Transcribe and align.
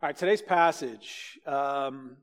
All 0.00 0.08
right, 0.08 0.16
today's 0.16 0.42
passage. 0.42 1.40
Um, 1.44 2.18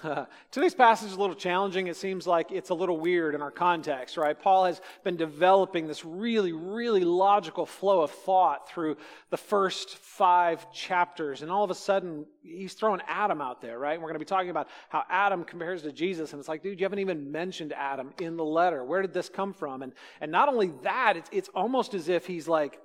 today's 0.52 0.76
passage 0.76 1.08
is 1.08 1.16
a 1.16 1.20
little 1.20 1.34
challenging. 1.34 1.88
It 1.88 1.96
seems 1.96 2.24
like 2.24 2.52
it's 2.52 2.70
a 2.70 2.74
little 2.74 3.00
weird 3.00 3.34
in 3.34 3.42
our 3.42 3.50
context, 3.50 4.16
right? 4.16 4.40
Paul 4.40 4.66
has 4.66 4.80
been 5.02 5.16
developing 5.16 5.88
this 5.88 6.04
really, 6.04 6.52
really 6.52 7.02
logical 7.02 7.66
flow 7.66 8.02
of 8.02 8.12
thought 8.12 8.68
through 8.68 8.96
the 9.30 9.36
first 9.36 9.96
five 9.96 10.70
chapters, 10.70 11.42
and 11.42 11.50
all 11.50 11.64
of 11.64 11.70
a 11.72 11.74
sudden 11.74 12.26
he's 12.44 12.74
throwing 12.74 13.00
Adam 13.08 13.40
out 13.40 13.60
there, 13.60 13.76
right? 13.76 13.94
And 13.94 14.02
we're 14.02 14.10
going 14.10 14.20
to 14.20 14.24
be 14.24 14.28
talking 14.28 14.50
about 14.50 14.68
how 14.88 15.02
Adam 15.10 15.42
compares 15.42 15.82
to 15.82 15.90
Jesus, 15.90 16.32
and 16.32 16.38
it's 16.38 16.48
like, 16.48 16.62
dude, 16.62 16.78
you 16.78 16.84
haven't 16.84 17.00
even 17.00 17.32
mentioned 17.32 17.72
Adam 17.72 18.12
in 18.20 18.36
the 18.36 18.44
letter. 18.44 18.84
Where 18.84 19.02
did 19.02 19.12
this 19.12 19.28
come 19.28 19.52
from? 19.52 19.82
And 19.82 19.94
and 20.20 20.30
not 20.30 20.48
only 20.48 20.70
that, 20.84 21.16
it's 21.16 21.30
it's 21.32 21.48
almost 21.56 21.92
as 21.92 22.08
if 22.08 22.24
he's 22.24 22.46
like 22.46 22.78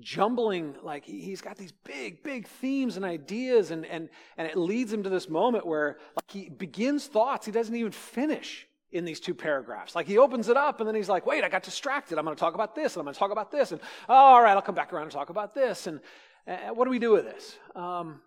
jumbling 0.00 0.76
like 0.82 1.04
he's 1.04 1.40
got 1.40 1.56
these 1.56 1.72
big 1.72 2.22
big 2.22 2.46
themes 2.46 2.96
and 2.96 3.04
ideas 3.04 3.70
and 3.70 3.86
and 3.86 4.10
and 4.36 4.46
it 4.46 4.56
leads 4.56 4.92
him 4.92 5.02
to 5.02 5.08
this 5.08 5.28
moment 5.30 5.66
where 5.66 5.96
like 6.14 6.30
he 6.30 6.48
begins 6.50 7.06
thoughts 7.06 7.46
he 7.46 7.52
doesn't 7.52 7.74
even 7.74 7.92
finish 7.92 8.66
in 8.90 9.04
these 9.04 9.20
two 9.20 9.34
paragraphs. 9.34 9.94
Like 9.94 10.06
he 10.06 10.16
opens 10.16 10.48
it 10.48 10.56
up 10.56 10.80
and 10.80 10.88
then 10.88 10.94
he's 10.94 11.08
like 11.08 11.24
wait 11.24 11.42
i 11.42 11.48
got 11.48 11.62
distracted. 11.62 12.18
I'm 12.18 12.24
going 12.24 12.36
to 12.36 12.40
talk 12.40 12.54
about 12.54 12.74
this 12.74 12.94
and 12.94 13.00
i'm 13.00 13.04
going 13.06 13.14
to 13.14 13.18
talk 13.18 13.32
about 13.32 13.50
this 13.50 13.72
and 13.72 13.80
oh, 14.08 14.14
all 14.14 14.42
right 14.42 14.52
i'll 14.52 14.62
come 14.62 14.74
back 14.74 14.92
around 14.92 15.04
and 15.04 15.12
talk 15.12 15.30
about 15.30 15.54
this. 15.54 15.86
And 15.86 16.00
what 16.74 16.84
do 16.84 16.90
we 16.90 16.98
do 16.98 17.12
with 17.12 17.24
this? 17.24 17.56
Um, 17.74 18.20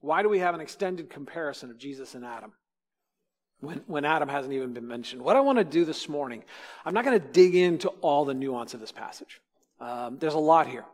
why 0.00 0.22
do 0.22 0.28
we 0.28 0.38
have 0.38 0.54
an 0.54 0.60
extended 0.60 1.10
comparison 1.10 1.70
of 1.70 1.78
jesus 1.78 2.14
and 2.14 2.24
adam 2.24 2.52
when, 3.60 3.82
when 3.86 4.04
adam 4.04 4.28
hasn't 4.28 4.52
even 4.52 4.74
been 4.74 4.86
mentioned? 4.86 5.22
What 5.22 5.36
i 5.36 5.40
want 5.40 5.58
to 5.58 5.64
do 5.64 5.86
this 5.86 6.10
morning 6.10 6.44
i'm 6.84 6.92
not 6.92 7.06
going 7.06 7.18
to 7.18 7.26
dig 7.26 7.54
into 7.54 7.88
all 8.02 8.26
the 8.26 8.34
nuance 8.34 8.74
of 8.74 8.80
this 8.80 8.92
passage 8.92 9.40
um, 9.80 10.18
there's 10.18 10.34
a 10.34 10.38
lot 10.38 10.66
here. 10.66 10.84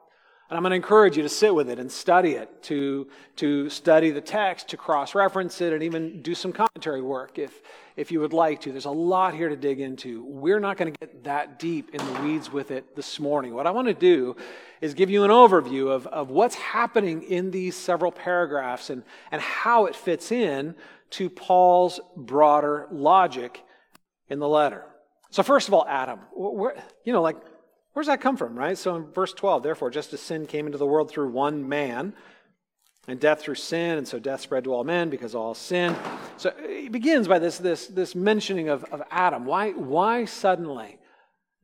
And 0.48 0.56
I'm 0.56 0.62
going 0.62 0.70
to 0.70 0.76
encourage 0.76 1.16
you 1.16 1.24
to 1.24 1.28
sit 1.28 1.52
with 1.52 1.68
it 1.68 1.80
and 1.80 1.90
study 1.90 2.32
it, 2.32 2.62
to, 2.64 3.08
to 3.36 3.68
study 3.68 4.12
the 4.12 4.20
text, 4.20 4.68
to 4.68 4.76
cross 4.76 5.12
reference 5.12 5.60
it, 5.60 5.72
and 5.72 5.82
even 5.82 6.22
do 6.22 6.36
some 6.36 6.52
commentary 6.52 7.02
work 7.02 7.36
if, 7.36 7.62
if 7.96 8.12
you 8.12 8.20
would 8.20 8.32
like 8.32 8.60
to. 8.60 8.70
There's 8.70 8.84
a 8.84 8.90
lot 8.90 9.34
here 9.34 9.48
to 9.48 9.56
dig 9.56 9.80
into. 9.80 10.24
We're 10.24 10.60
not 10.60 10.76
going 10.76 10.92
to 10.92 10.98
get 11.00 11.24
that 11.24 11.58
deep 11.58 11.92
in 11.92 12.14
the 12.14 12.20
weeds 12.20 12.52
with 12.52 12.70
it 12.70 12.94
this 12.94 13.18
morning. 13.18 13.54
What 13.54 13.66
I 13.66 13.72
want 13.72 13.88
to 13.88 13.94
do 13.94 14.36
is 14.80 14.94
give 14.94 15.10
you 15.10 15.24
an 15.24 15.32
overview 15.32 15.90
of, 15.90 16.06
of 16.06 16.30
what's 16.30 16.54
happening 16.54 17.24
in 17.24 17.50
these 17.50 17.74
several 17.74 18.12
paragraphs 18.12 18.88
and, 18.88 19.02
and 19.32 19.42
how 19.42 19.86
it 19.86 19.96
fits 19.96 20.30
in 20.30 20.76
to 21.10 21.28
Paul's 21.28 21.98
broader 22.16 22.86
logic 22.92 23.64
in 24.28 24.38
the 24.38 24.48
letter. 24.48 24.84
So, 25.30 25.42
first 25.42 25.66
of 25.66 25.74
all, 25.74 25.86
Adam. 25.88 26.20
you 27.04 27.12
know, 27.12 27.20
like 27.20 27.36
where 27.96 28.02
does 28.02 28.08
that 28.08 28.20
come 28.20 28.36
from, 28.36 28.54
right? 28.58 28.76
So 28.76 28.94
in 28.96 29.06
verse 29.06 29.32
12, 29.32 29.62
therefore, 29.62 29.88
just 29.88 30.12
as 30.12 30.20
sin 30.20 30.44
came 30.44 30.66
into 30.66 30.76
the 30.76 30.84
world 30.84 31.10
through 31.10 31.30
one 31.30 31.66
man, 31.66 32.12
and 33.08 33.18
death 33.18 33.40
through 33.40 33.54
sin, 33.54 33.96
and 33.96 34.06
so 34.06 34.18
death 34.18 34.42
spread 34.42 34.64
to 34.64 34.74
all 34.74 34.84
men 34.84 35.08
because 35.08 35.34
all 35.34 35.54
sinned. 35.54 35.96
So 36.36 36.52
he 36.68 36.90
begins 36.90 37.26
by 37.26 37.38
this, 37.38 37.56
this, 37.56 37.86
this 37.86 38.14
mentioning 38.14 38.68
of, 38.68 38.84
of 38.92 39.02
Adam. 39.10 39.46
Why, 39.46 39.70
why 39.70 40.26
suddenly 40.26 40.98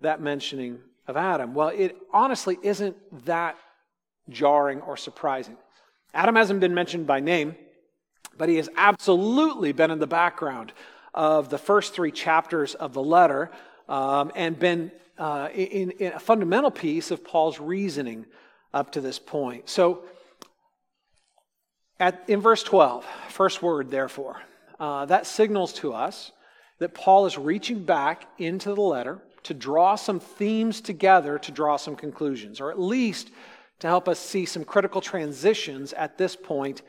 that 0.01 0.23
mentioning 0.23 0.79
of 1.07 1.19
Adam? 1.19 1.53
Well, 1.53 1.69
it 1.69 1.99
honestly 2.15 2.59
isn't 2.63 2.97
that 3.27 3.59
jarring 4.31 4.81
or 4.81 4.97
surprising. 4.97 5.59
Adam 6.15 6.35
hasn't 6.35 6.61
been 6.61 6.73
mentioned 6.73 7.07
by 7.07 7.21
name, 7.21 7.57
but 8.39 8.49
he 8.49 8.57
has 8.57 8.71
absolutely 8.79 9.73
been 9.73 9.91
in 9.91 9.99
the 9.99 10.07
background 10.07 10.73
of 11.13 11.51
the 11.51 11.59
first 11.59 11.93
three 11.93 12.11
chapters 12.11 12.75
of 12.75 12.95
the 12.95 13.03
letter 13.03 13.51
um, 13.87 14.33
and 14.35 14.59
been 14.59 14.91
uh, 15.19 15.49
in, 15.55 15.91
in, 15.93 16.13
a 16.13 16.19
fundamental 16.19 16.71
piece 16.71 17.11
of 17.11 17.25
Paul's 17.25 17.61
reasoning 17.61 18.27
up 18.73 18.93
to 18.93 19.01
this 19.01 19.19
point. 19.19 19.69
So, 19.69 20.05
at, 22.01 22.25
in 22.27 22.41
verse 22.41 22.63
12, 22.63 23.05
first 23.29 23.63
word, 23.63 23.91
therefore, 23.91 24.43
uh, 24.81 25.05
that 25.07 25.27
signals 25.27 25.73
to 25.75 25.93
us 25.93 26.33
that 26.79 26.95
Paul 26.95 27.27
is 27.27 27.39
reaching 27.39 27.85
back 27.85 28.27
into 28.39 28.75
the 28.75 28.81
letter 28.81 29.21
to 29.45 29.55
draw 29.55 29.95
some 29.95 30.19
themes 30.19 30.81
together 30.81 31.39
to 31.39 31.53
draw 31.53 31.77
some 31.77 31.95
conclusions, 31.95 32.61
or 32.61 32.71
at 32.71 32.81
least 32.81 33.31
to 33.81 33.87
help 33.87 34.09
us 34.09 34.19
see 34.19 34.47
some 34.47 34.65
critical 34.65 35.01
transitions 35.01 35.93
at 35.93 36.19
this 36.19 36.35
point 36.35 36.83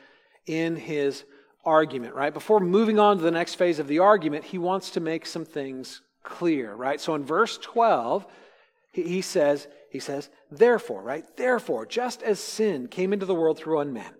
in 0.46 0.76
his 0.76 1.24
argument, 1.64 2.14
right? 2.14 2.32
Before 2.32 2.60
moving 2.60 2.98
on 2.98 3.16
to 3.16 3.22
the 3.22 3.30
next 3.30 3.54
phase 3.54 3.78
of 3.78 3.88
the 3.88 3.98
argument, 3.98 4.44
he 4.44 4.58
wants 4.58 4.90
to 4.90 5.00
make 5.00 5.26
some 5.26 5.44
things 5.44 6.02
clear, 6.24 6.74
right? 6.74 7.00
So 7.00 7.14
in 7.14 7.24
verse 7.24 7.58
12, 7.58 8.26
he 8.90 9.20
says, 9.20 9.68
he 9.90 10.00
says, 10.00 10.28
therefore, 10.50 11.02
right? 11.02 11.24
Therefore, 11.36 11.86
just 11.86 12.22
as 12.22 12.40
sin 12.40 12.88
came 12.88 13.12
into 13.12 13.26
the 13.26 13.34
world 13.34 13.58
through 13.58 13.76
one 13.76 13.92
man, 13.92 14.12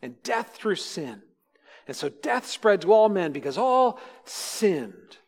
and 0.00 0.22
death 0.22 0.54
through 0.54 0.76
sin, 0.76 1.22
and 1.86 1.96
so 1.96 2.08
death 2.08 2.46
spread 2.46 2.82
to 2.82 2.92
all 2.92 3.08
men 3.08 3.32
because 3.32 3.58
all 3.58 3.98
sinned, 4.24 5.18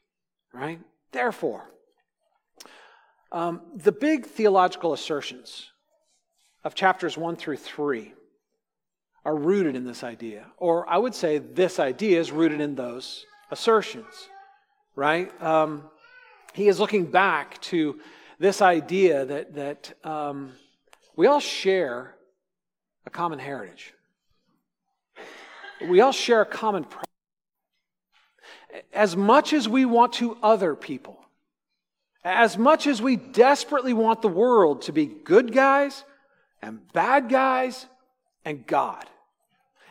right? 0.52 0.80
Therefore, 1.12 1.70
um, 3.32 3.62
the 3.74 3.92
big 3.92 4.26
theological 4.26 4.92
assertions 4.92 5.70
of 6.64 6.74
chapters 6.74 7.16
1 7.16 7.36
through 7.36 7.56
3 7.56 8.12
are 9.24 9.36
rooted 9.36 9.76
in 9.76 9.84
this 9.84 10.02
idea. 10.02 10.47
Or 10.56 10.88
I 10.88 10.98
would 10.98 11.14
say 11.14 11.38
this 11.38 11.78
idea 11.78 12.20
is 12.20 12.32
rooted 12.32 12.60
in 12.60 12.74
those 12.74 13.24
assertions, 13.50 14.28
right? 14.94 15.30
Um, 15.42 15.91
he 16.52 16.68
is 16.68 16.80
looking 16.80 17.06
back 17.06 17.60
to 17.62 18.00
this 18.38 18.62
idea 18.62 19.24
that, 19.24 19.54
that 19.54 19.92
um, 20.04 20.52
we 21.16 21.26
all 21.26 21.40
share 21.40 22.14
a 23.06 23.10
common 23.10 23.38
heritage. 23.38 23.92
We 25.88 26.00
all 26.00 26.12
share 26.12 26.42
a 26.42 26.46
common 26.46 26.84
problem. 26.84 27.06
As 28.92 29.16
much 29.16 29.52
as 29.52 29.68
we 29.68 29.84
want 29.84 30.14
to 30.14 30.36
other 30.42 30.74
people, 30.74 31.18
as 32.24 32.58
much 32.58 32.86
as 32.86 33.00
we 33.00 33.16
desperately 33.16 33.92
want 33.92 34.22
the 34.22 34.28
world 34.28 34.82
to 34.82 34.92
be 34.92 35.06
good 35.06 35.52
guys 35.52 36.04
and 36.62 36.80
bad 36.92 37.28
guys 37.28 37.86
and 38.44 38.66
God, 38.66 39.04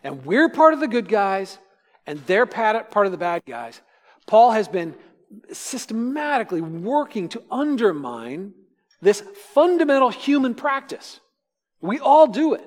and 0.04 0.26
we're 0.26 0.50
part 0.50 0.74
of 0.74 0.80
the 0.80 0.88
good 0.88 1.10
guys 1.10 1.58
and 2.06 2.20
they're 2.26 2.46
part 2.46 3.06
of 3.06 3.12
the 3.12 3.18
bad 3.18 3.44
guys, 3.46 3.82
Paul 4.28 4.52
has 4.52 4.68
been 4.68 4.96
systematically 5.52 6.62
working 6.62 7.30
to 7.30 7.44
undermine 7.52 8.54
this 9.02 9.22
fundamental 9.54 10.10
human 10.10 10.56
practice. 10.56 11.20
We 11.82 12.00
all 12.00 12.28
do 12.28 12.54
it. 12.54 12.66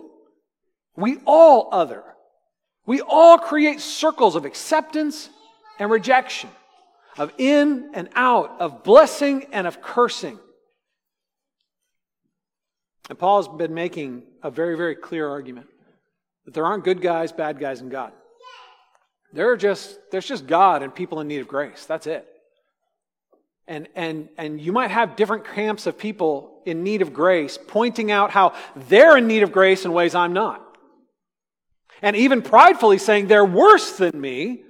We 0.96 1.18
all 1.24 1.68
other. 1.72 2.04
We 2.86 3.00
all 3.00 3.38
create 3.38 3.80
circles 3.80 4.34
of 4.34 4.44
acceptance 4.44 5.30
and 5.78 5.90
rejection, 5.90 6.50
of 7.16 7.32
in 7.38 7.90
and 7.94 8.08
out, 8.14 8.60
of 8.60 8.82
blessing 8.82 9.46
and 9.52 9.66
of 9.66 9.80
cursing. 9.80 10.38
And 13.08 13.18
Paul 13.18 13.42
has 13.42 13.48
been 13.48 13.74
making 13.74 14.22
a 14.42 14.50
very, 14.50 14.76
very 14.76 14.94
clear 14.94 15.28
argument 15.28 15.66
that 16.44 16.54
there 16.54 16.66
aren't 16.66 16.84
good 16.84 17.00
guys, 17.00 17.32
bad 17.32 17.58
guys, 17.58 17.80
and 17.80 17.90
God. 17.90 18.12
There 19.32 19.50
are 19.50 19.56
just, 19.56 19.98
there's 20.10 20.26
just 20.26 20.46
God 20.46 20.82
and 20.82 20.94
people 20.94 21.20
in 21.20 21.28
need 21.28 21.40
of 21.40 21.48
grace. 21.48 21.86
That's 21.86 22.06
it. 22.06 22.26
And, 23.68 23.88
and, 23.94 24.28
and 24.36 24.60
you 24.60 24.72
might 24.72 24.90
have 24.90 25.16
different 25.16 25.44
camps 25.46 25.86
of 25.86 25.96
people 25.96 26.60
in 26.66 26.82
need 26.82 27.02
of 27.02 27.12
grace 27.12 27.58
pointing 27.68 28.10
out 28.10 28.30
how 28.30 28.54
they're 28.74 29.16
in 29.16 29.26
need 29.26 29.42
of 29.42 29.52
grace 29.52 29.84
in 29.84 29.92
ways 29.92 30.14
I'm 30.14 30.32
not. 30.32 30.60
And 32.02 32.16
even 32.16 32.42
pridefully 32.42 32.98
saying 32.98 33.28
they're 33.28 33.44
worse 33.44 33.96
than 33.96 34.20
me 34.20 34.62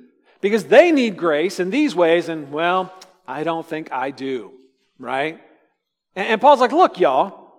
because 0.42 0.64
they 0.64 0.92
need 0.92 1.16
grace 1.16 1.60
in 1.60 1.70
these 1.70 1.94
ways, 1.94 2.28
and 2.28 2.52
well, 2.52 2.92
I 3.26 3.44
don't 3.44 3.66
think 3.66 3.91
I 3.92 4.10
do, 4.10 4.52
right? 4.98 5.41
And, 6.14 6.28
and 6.28 6.41
Paul's 6.41 6.60
like, 6.60 6.72
look, 6.72 7.00
y'all, 7.00 7.54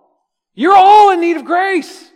you're 0.54 0.76
all 0.76 1.10
in 1.10 1.20
need 1.20 1.36
of 1.36 1.44
grace. 1.44 2.10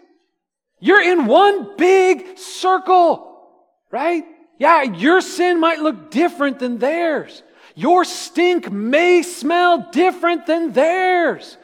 You're 0.78 1.02
in 1.02 1.26
one 1.26 1.76
big 1.76 2.38
circle, 2.38 3.42
right? 3.90 4.24
Yeah, 4.58 4.82
your 4.82 5.20
sin 5.20 5.58
might 5.58 5.80
look 5.80 6.10
different 6.10 6.60
than 6.60 6.78
theirs. 6.78 7.42
Your 7.78 8.04
stink 8.04 8.72
may 8.72 9.22
smell 9.22 9.88
different 9.92 10.46
than 10.46 10.72
theirs, 10.72 11.56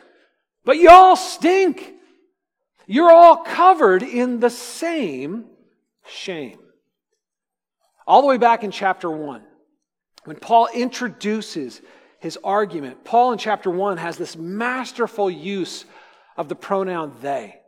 but 0.65 0.79
y'all 0.79 1.17
stink. 1.17 1.93
You're 2.87 3.11
all 3.11 3.39
covered 3.39 4.05
in 4.05 4.39
the 4.39 4.49
same 4.49 5.47
shame. 6.07 6.61
All 8.07 8.21
the 8.21 8.29
way 8.29 8.37
back 8.37 8.63
in 8.63 8.71
chapter 8.71 9.11
1, 9.11 9.43
when 10.23 10.37
Paul 10.37 10.69
introduces 10.73 11.83
his 12.21 12.39
argument, 12.45 13.03
Paul 13.03 13.33
in 13.33 13.39
chapter 13.39 13.69
1 13.69 13.97
has 13.97 14.17
this 14.17 14.37
masterful 14.37 15.29
use 15.29 15.85
of 16.37 16.49
the 16.49 16.55
pronoun 16.55 17.13
they. 17.23 17.61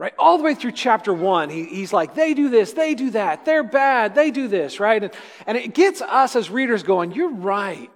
Right? 0.00 0.14
All 0.18 0.38
the 0.38 0.44
way 0.44 0.54
through 0.54 0.72
chapter 0.72 1.12
one, 1.12 1.50
he, 1.50 1.66
he's 1.66 1.92
like, 1.92 2.14
they 2.14 2.32
do 2.32 2.48
this, 2.48 2.72
they 2.72 2.94
do 2.94 3.10
that, 3.10 3.44
they're 3.44 3.62
bad, 3.62 4.14
they 4.14 4.30
do 4.30 4.48
this, 4.48 4.80
right? 4.80 5.04
And, 5.04 5.12
and 5.46 5.58
it 5.58 5.74
gets 5.74 6.00
us 6.00 6.34
as 6.36 6.48
readers 6.48 6.82
going, 6.82 7.12
you're 7.12 7.34
right. 7.34 7.90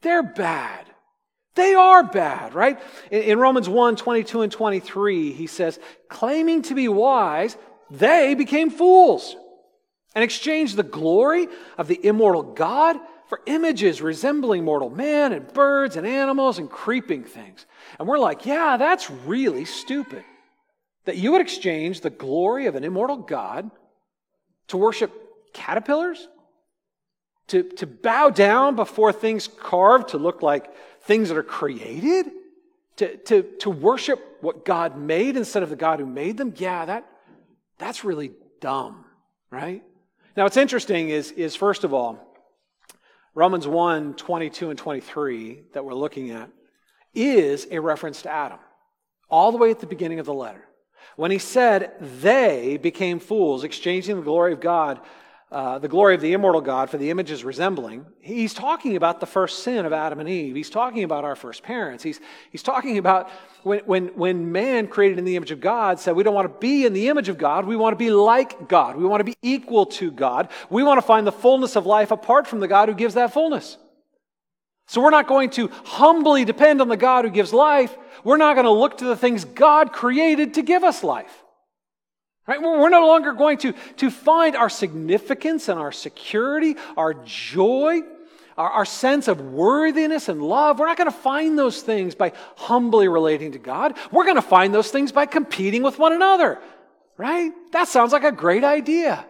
They're 0.00 0.22
bad. 0.22 0.86
They 1.54 1.74
are 1.74 2.02
bad, 2.02 2.54
right? 2.54 2.80
In, 3.10 3.22
in 3.24 3.38
Romans 3.38 3.68
1 3.68 3.96
22 3.96 4.40
and 4.40 4.50
23, 4.50 5.32
he 5.32 5.46
says, 5.46 5.78
claiming 6.08 6.62
to 6.62 6.74
be 6.74 6.88
wise, 6.88 7.58
they 7.90 8.34
became 8.34 8.70
fools 8.70 9.36
and 10.14 10.24
exchanged 10.24 10.76
the 10.76 10.82
glory 10.82 11.46
of 11.76 11.88
the 11.88 12.00
immortal 12.06 12.42
God 12.42 12.96
for 13.28 13.42
images 13.44 14.00
resembling 14.00 14.64
mortal 14.64 14.88
man 14.88 15.34
and 15.34 15.52
birds 15.52 15.96
and 15.96 16.06
animals 16.06 16.58
and 16.58 16.70
creeping 16.70 17.24
things. 17.24 17.66
And 17.98 18.08
we're 18.08 18.18
like, 18.18 18.46
yeah, 18.46 18.78
that's 18.78 19.10
really 19.10 19.66
stupid. 19.66 20.24
That 21.08 21.16
you 21.16 21.32
would 21.32 21.40
exchange 21.40 22.02
the 22.02 22.10
glory 22.10 22.66
of 22.66 22.74
an 22.74 22.84
immortal 22.84 23.16
God 23.16 23.70
to 24.66 24.76
worship 24.76 25.10
caterpillars? 25.54 26.28
To, 27.46 27.62
to 27.62 27.86
bow 27.86 28.28
down 28.28 28.76
before 28.76 29.10
things 29.14 29.48
carved 29.48 30.10
to 30.10 30.18
look 30.18 30.42
like 30.42 30.70
things 31.04 31.30
that 31.30 31.38
are 31.38 31.42
created? 31.42 32.26
To, 32.96 33.16
to, 33.16 33.42
to 33.60 33.70
worship 33.70 34.22
what 34.42 34.66
God 34.66 34.98
made 34.98 35.38
instead 35.38 35.62
of 35.62 35.70
the 35.70 35.76
God 35.76 35.98
who 35.98 36.04
made 36.04 36.36
them? 36.36 36.52
Yeah, 36.58 36.84
that, 36.84 37.10
that's 37.78 38.04
really 38.04 38.32
dumb, 38.60 39.06
right? 39.50 39.82
Now, 40.36 40.42
what's 40.42 40.58
interesting 40.58 41.08
is, 41.08 41.32
is 41.32 41.56
first 41.56 41.84
of 41.84 41.94
all, 41.94 42.22
Romans 43.34 43.66
1 43.66 44.12
22 44.12 44.68
and 44.68 44.78
23 44.78 45.62
that 45.72 45.86
we're 45.86 45.94
looking 45.94 46.32
at 46.32 46.50
is 47.14 47.66
a 47.70 47.78
reference 47.78 48.20
to 48.22 48.30
Adam, 48.30 48.58
all 49.30 49.52
the 49.52 49.58
way 49.58 49.70
at 49.70 49.80
the 49.80 49.86
beginning 49.86 50.18
of 50.18 50.26
the 50.26 50.34
letter. 50.34 50.67
When 51.16 51.30
he 51.30 51.38
said, 51.38 51.92
they 52.00 52.76
became 52.76 53.20
fools, 53.20 53.64
exchanging 53.64 54.16
the 54.16 54.22
glory 54.22 54.52
of 54.52 54.60
God 54.60 55.00
uh, 55.50 55.78
the 55.78 55.88
glory 55.88 56.14
of 56.14 56.20
the 56.20 56.34
immortal 56.34 56.60
God 56.60 56.90
for 56.90 56.98
the 56.98 57.08
images 57.08 57.42
resembling, 57.42 58.04
he's 58.20 58.52
talking 58.52 58.96
about 58.96 59.18
the 59.18 59.26
first 59.26 59.60
sin 59.60 59.86
of 59.86 59.94
Adam 59.94 60.20
and 60.20 60.28
Eve. 60.28 60.54
He's 60.54 60.68
talking 60.68 61.04
about 61.04 61.24
our 61.24 61.34
first 61.34 61.62
parents. 61.62 62.04
He's, 62.04 62.20
he's 62.50 62.62
talking 62.62 62.98
about 62.98 63.30
when, 63.62 63.80
when, 63.80 64.08
when 64.08 64.52
man 64.52 64.88
created 64.88 65.18
in 65.18 65.24
the 65.24 65.36
image 65.36 65.50
of 65.50 65.62
God 65.62 66.00
said, 66.00 66.14
we 66.14 66.22
don't 66.22 66.34
want 66.34 66.52
to 66.52 66.58
be 66.58 66.84
in 66.84 66.92
the 66.92 67.08
image 67.08 67.30
of 67.30 67.38
God. 67.38 67.64
We 67.64 67.76
want 67.76 67.94
to 67.94 67.98
be 67.98 68.10
like 68.10 68.68
God. 68.68 68.96
We 68.96 69.06
want 69.06 69.20
to 69.20 69.24
be 69.24 69.36
equal 69.40 69.86
to 69.86 70.10
God. 70.10 70.50
We 70.68 70.82
want 70.82 70.98
to 70.98 71.06
find 71.06 71.26
the 71.26 71.32
fullness 71.32 71.76
of 71.76 71.86
life 71.86 72.10
apart 72.10 72.46
from 72.46 72.60
the 72.60 72.68
God 72.68 72.90
who 72.90 72.94
gives 72.94 73.14
that 73.14 73.32
fullness. 73.32 73.78
So 74.88 75.02
we're 75.02 75.10
not 75.10 75.28
going 75.28 75.50
to 75.50 75.68
humbly 75.84 76.46
depend 76.46 76.80
on 76.80 76.88
the 76.88 76.96
God 76.96 77.26
who 77.26 77.30
gives 77.30 77.52
life. 77.52 77.94
We're 78.24 78.38
not 78.38 78.54
going 78.54 78.64
to 78.64 78.70
look 78.70 78.98
to 78.98 79.04
the 79.04 79.16
things 79.16 79.44
God 79.44 79.92
created 79.92 80.54
to 80.54 80.62
give 80.62 80.82
us 80.82 81.04
life. 81.04 81.44
Right? 82.46 82.60
We're 82.60 82.88
no 82.88 83.06
longer 83.06 83.34
going 83.34 83.58
to, 83.58 83.74
to 83.98 84.10
find 84.10 84.56
our 84.56 84.70
significance 84.70 85.68
and 85.68 85.78
our 85.78 85.92
security, 85.92 86.76
our 86.96 87.12
joy, 87.12 88.00
our, 88.56 88.70
our 88.70 88.84
sense 88.86 89.28
of 89.28 89.42
worthiness 89.42 90.30
and 90.30 90.40
love. 90.40 90.78
We're 90.78 90.86
not 90.86 90.96
going 90.96 91.10
to 91.10 91.16
find 91.16 91.58
those 91.58 91.82
things 91.82 92.14
by 92.14 92.32
humbly 92.56 93.08
relating 93.08 93.52
to 93.52 93.58
God. 93.58 93.94
We're 94.10 94.24
going 94.24 94.36
to 94.36 94.42
find 94.42 94.72
those 94.72 94.90
things 94.90 95.12
by 95.12 95.26
competing 95.26 95.82
with 95.82 95.98
one 95.98 96.14
another. 96.14 96.58
Right? 97.18 97.52
That 97.72 97.88
sounds 97.88 98.12
like 98.12 98.24
a 98.24 98.32
great 98.32 98.64
idea. 98.64 99.26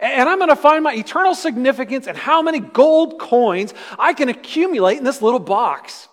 And 0.00 0.28
I'm 0.28 0.38
going 0.38 0.50
to 0.50 0.56
find 0.56 0.84
my 0.84 0.94
eternal 0.94 1.34
significance 1.34 2.06
and 2.06 2.16
how 2.16 2.40
many 2.40 2.60
gold 2.60 3.18
coins 3.18 3.74
I 3.98 4.12
can 4.12 4.28
accumulate 4.28 4.98
in 4.98 5.04
this 5.04 5.20
little 5.20 5.40
box. 5.40 6.08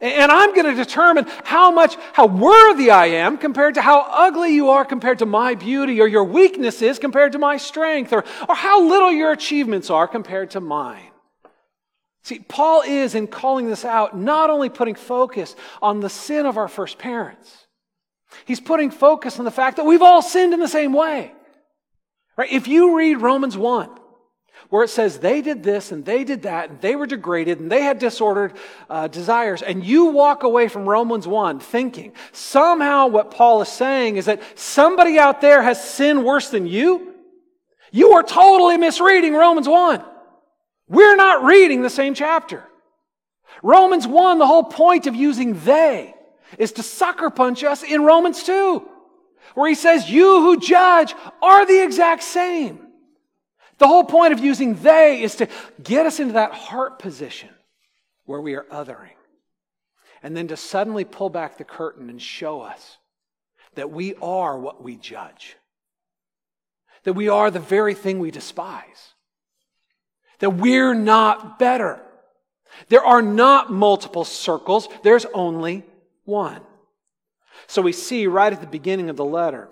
And 0.00 0.30
I'm 0.30 0.54
going 0.54 0.66
to 0.66 0.74
determine 0.74 1.26
how 1.42 1.72
much, 1.72 1.96
how 2.12 2.26
worthy 2.26 2.90
I 2.90 3.06
am 3.06 3.36
compared 3.36 3.74
to 3.74 3.82
how 3.82 4.06
ugly 4.08 4.54
you 4.54 4.70
are 4.70 4.84
compared 4.84 5.18
to 5.18 5.26
my 5.26 5.56
beauty 5.56 6.00
or 6.00 6.06
your 6.06 6.22
weaknesses 6.22 7.00
compared 7.00 7.32
to 7.32 7.38
my 7.38 7.56
strength 7.56 8.12
or, 8.12 8.24
or 8.48 8.54
how 8.54 8.80
little 8.84 9.10
your 9.10 9.32
achievements 9.32 9.90
are 9.90 10.06
compared 10.06 10.50
to 10.52 10.60
mine. 10.60 11.10
See, 12.22 12.38
Paul 12.38 12.82
is, 12.82 13.16
in 13.16 13.26
calling 13.26 13.68
this 13.68 13.84
out, 13.84 14.16
not 14.16 14.50
only 14.50 14.68
putting 14.68 14.94
focus 14.94 15.56
on 15.82 15.98
the 15.98 16.10
sin 16.10 16.46
of 16.46 16.56
our 16.56 16.68
first 16.68 16.98
parents, 16.98 17.66
he's 18.44 18.60
putting 18.60 18.92
focus 18.92 19.40
on 19.40 19.44
the 19.44 19.50
fact 19.50 19.78
that 19.78 19.86
we've 19.86 20.02
all 20.02 20.22
sinned 20.22 20.54
in 20.54 20.60
the 20.60 20.68
same 20.68 20.92
way. 20.92 21.32
Right? 22.38 22.52
If 22.52 22.68
you 22.68 22.96
read 22.96 23.16
Romans 23.16 23.58
1, 23.58 23.90
where 24.70 24.84
it 24.84 24.90
says 24.90 25.18
they 25.18 25.42
did 25.42 25.64
this 25.64 25.90
and 25.90 26.04
they 26.04 26.22
did 26.22 26.42
that 26.42 26.70
and 26.70 26.80
they 26.80 26.94
were 26.94 27.06
degraded 27.06 27.58
and 27.58 27.70
they 27.70 27.82
had 27.82 27.98
disordered 27.98 28.52
uh, 28.88 29.08
desires. 29.08 29.60
And 29.60 29.84
you 29.84 30.06
walk 30.06 30.44
away 30.44 30.68
from 30.68 30.88
Romans 30.88 31.26
1 31.26 31.58
thinking 31.58 32.12
somehow 32.30 33.08
what 33.08 33.32
Paul 33.32 33.60
is 33.62 33.68
saying 33.68 34.16
is 34.16 34.26
that 34.26 34.40
somebody 34.54 35.18
out 35.18 35.40
there 35.40 35.62
has 35.62 35.82
sinned 35.82 36.24
worse 36.24 36.50
than 36.50 36.66
you. 36.66 37.14
You 37.90 38.12
are 38.12 38.22
totally 38.22 38.76
misreading 38.76 39.34
Romans 39.34 39.68
1. 39.68 40.04
We're 40.88 41.16
not 41.16 41.44
reading 41.44 41.82
the 41.82 41.90
same 41.90 42.14
chapter. 42.14 42.62
Romans 43.64 44.06
1, 44.06 44.38
the 44.38 44.46
whole 44.46 44.64
point 44.64 45.08
of 45.08 45.16
using 45.16 45.58
they 45.60 46.14
is 46.56 46.72
to 46.72 46.84
sucker 46.84 47.30
punch 47.30 47.64
us 47.64 47.82
in 47.82 48.02
Romans 48.04 48.44
2, 48.44 48.88
where 49.54 49.68
he 49.68 49.74
says, 49.74 50.10
You 50.10 50.42
who 50.42 50.58
judge 50.58 51.14
are 51.42 51.66
the 51.66 51.82
exact 51.82 52.22
same. 52.22 52.80
The 53.78 53.86
whole 53.86 54.04
point 54.04 54.32
of 54.32 54.40
using 54.40 54.74
they 54.74 55.22
is 55.22 55.36
to 55.36 55.48
get 55.82 56.06
us 56.06 56.20
into 56.20 56.34
that 56.34 56.52
heart 56.52 56.98
position 56.98 57.50
where 58.24 58.40
we 58.40 58.54
are 58.54 58.64
othering. 58.64 59.16
And 60.22 60.36
then 60.36 60.48
to 60.48 60.56
suddenly 60.56 61.04
pull 61.04 61.30
back 61.30 61.56
the 61.56 61.64
curtain 61.64 62.10
and 62.10 62.20
show 62.20 62.60
us 62.60 62.98
that 63.76 63.90
we 63.90 64.14
are 64.16 64.58
what 64.58 64.82
we 64.82 64.96
judge, 64.96 65.56
that 67.04 67.12
we 67.12 67.28
are 67.28 67.50
the 67.50 67.60
very 67.60 67.94
thing 67.94 68.18
we 68.18 68.32
despise, 68.32 69.14
that 70.40 70.50
we're 70.50 70.94
not 70.94 71.60
better. 71.60 72.02
There 72.88 73.04
are 73.04 73.22
not 73.22 73.72
multiple 73.72 74.24
circles, 74.24 74.88
there's 75.04 75.26
only 75.32 75.84
one. 76.24 76.60
So 77.68 77.82
we 77.82 77.92
see 77.92 78.26
right 78.26 78.52
at 78.52 78.60
the 78.60 78.66
beginning 78.66 79.10
of 79.10 79.16
the 79.16 79.24
letter 79.24 79.68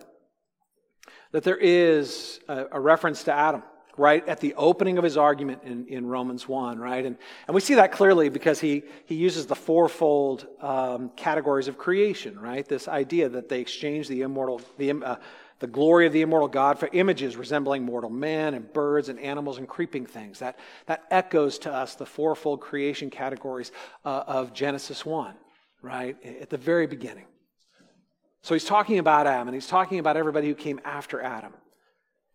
that 1.33 1.43
there 1.45 1.57
is 1.57 2.41
a, 2.47 2.67
a 2.73 2.81
reference 2.81 3.25
to 3.25 3.33
Adam 3.33 3.63
right 3.97 4.29
at 4.29 4.41
the 4.41 4.53
opening 4.55 4.99
of 4.99 5.05
his 5.05 5.17
argument 5.17 5.63
in, 5.65 5.87
in 5.87 6.07
Romans 6.07 6.47
1, 6.47 6.79
right? 6.79 7.07
And, 7.07 7.17
and 7.47 7.55
we 7.55 7.63
see 7.63 7.75
that 7.77 7.93
clearly 7.93 8.29
because 8.29 8.61
he, 8.61 8.83
he 9.07 9.15
uses 9.15 9.47
the 9.47 9.55
fourfold 9.55 10.47
um, 10.61 11.11
categories 11.17 11.69
of 11.69 11.79
creation, 11.79 12.39
right? 12.39 12.69
This 12.69 12.89
idea 12.89 13.31
that 13.31 13.49
they 13.49 13.61
exchange 13.61 14.09
the 14.09 14.21
immortal, 14.21 14.61
the, 14.77 14.93
uh, 14.93 15.17
the 15.61 15.67
glory 15.67 16.07
of 16.07 16.13
the 16.13 16.21
immortal 16.21 16.49
God 16.49 16.79
for 16.79 16.91
images 16.93 17.37
resembling 17.37 17.85
mortal 17.85 18.11
man 18.11 18.53
and 18.53 18.71
birds 18.71 19.09
and 19.09 19.19
animals 19.19 19.57
and 19.57 19.67
creeping 19.67 20.05
things. 20.05 20.41
That, 20.41 20.59
that 20.85 21.05
echoes 21.11 21.59
to 21.61 21.73
us 21.73 21.95
the 21.95 22.07
fourfold 22.07 22.61
creation 22.61 23.09
categories 23.09 23.73
uh, 24.05 24.25
of 24.27 24.53
Genesis 24.53 25.07
1, 25.07 25.35
right? 25.81 26.23
At 26.23 26.51
the 26.51 26.59
very 26.59 26.87
beginning. 26.87 27.25
So 28.47 28.55
he's 28.55 28.65
talking 28.65 29.01
about 29.01 29.27
Adam 29.27 29.49
and 29.49 29.57
he's 29.57 29.67
talking 29.67 29.99
about 29.99 30.17
everybody 30.17 30.47
who 30.47 30.55
came 30.55 30.81
after 30.85 31.21
Adam. 31.21 31.53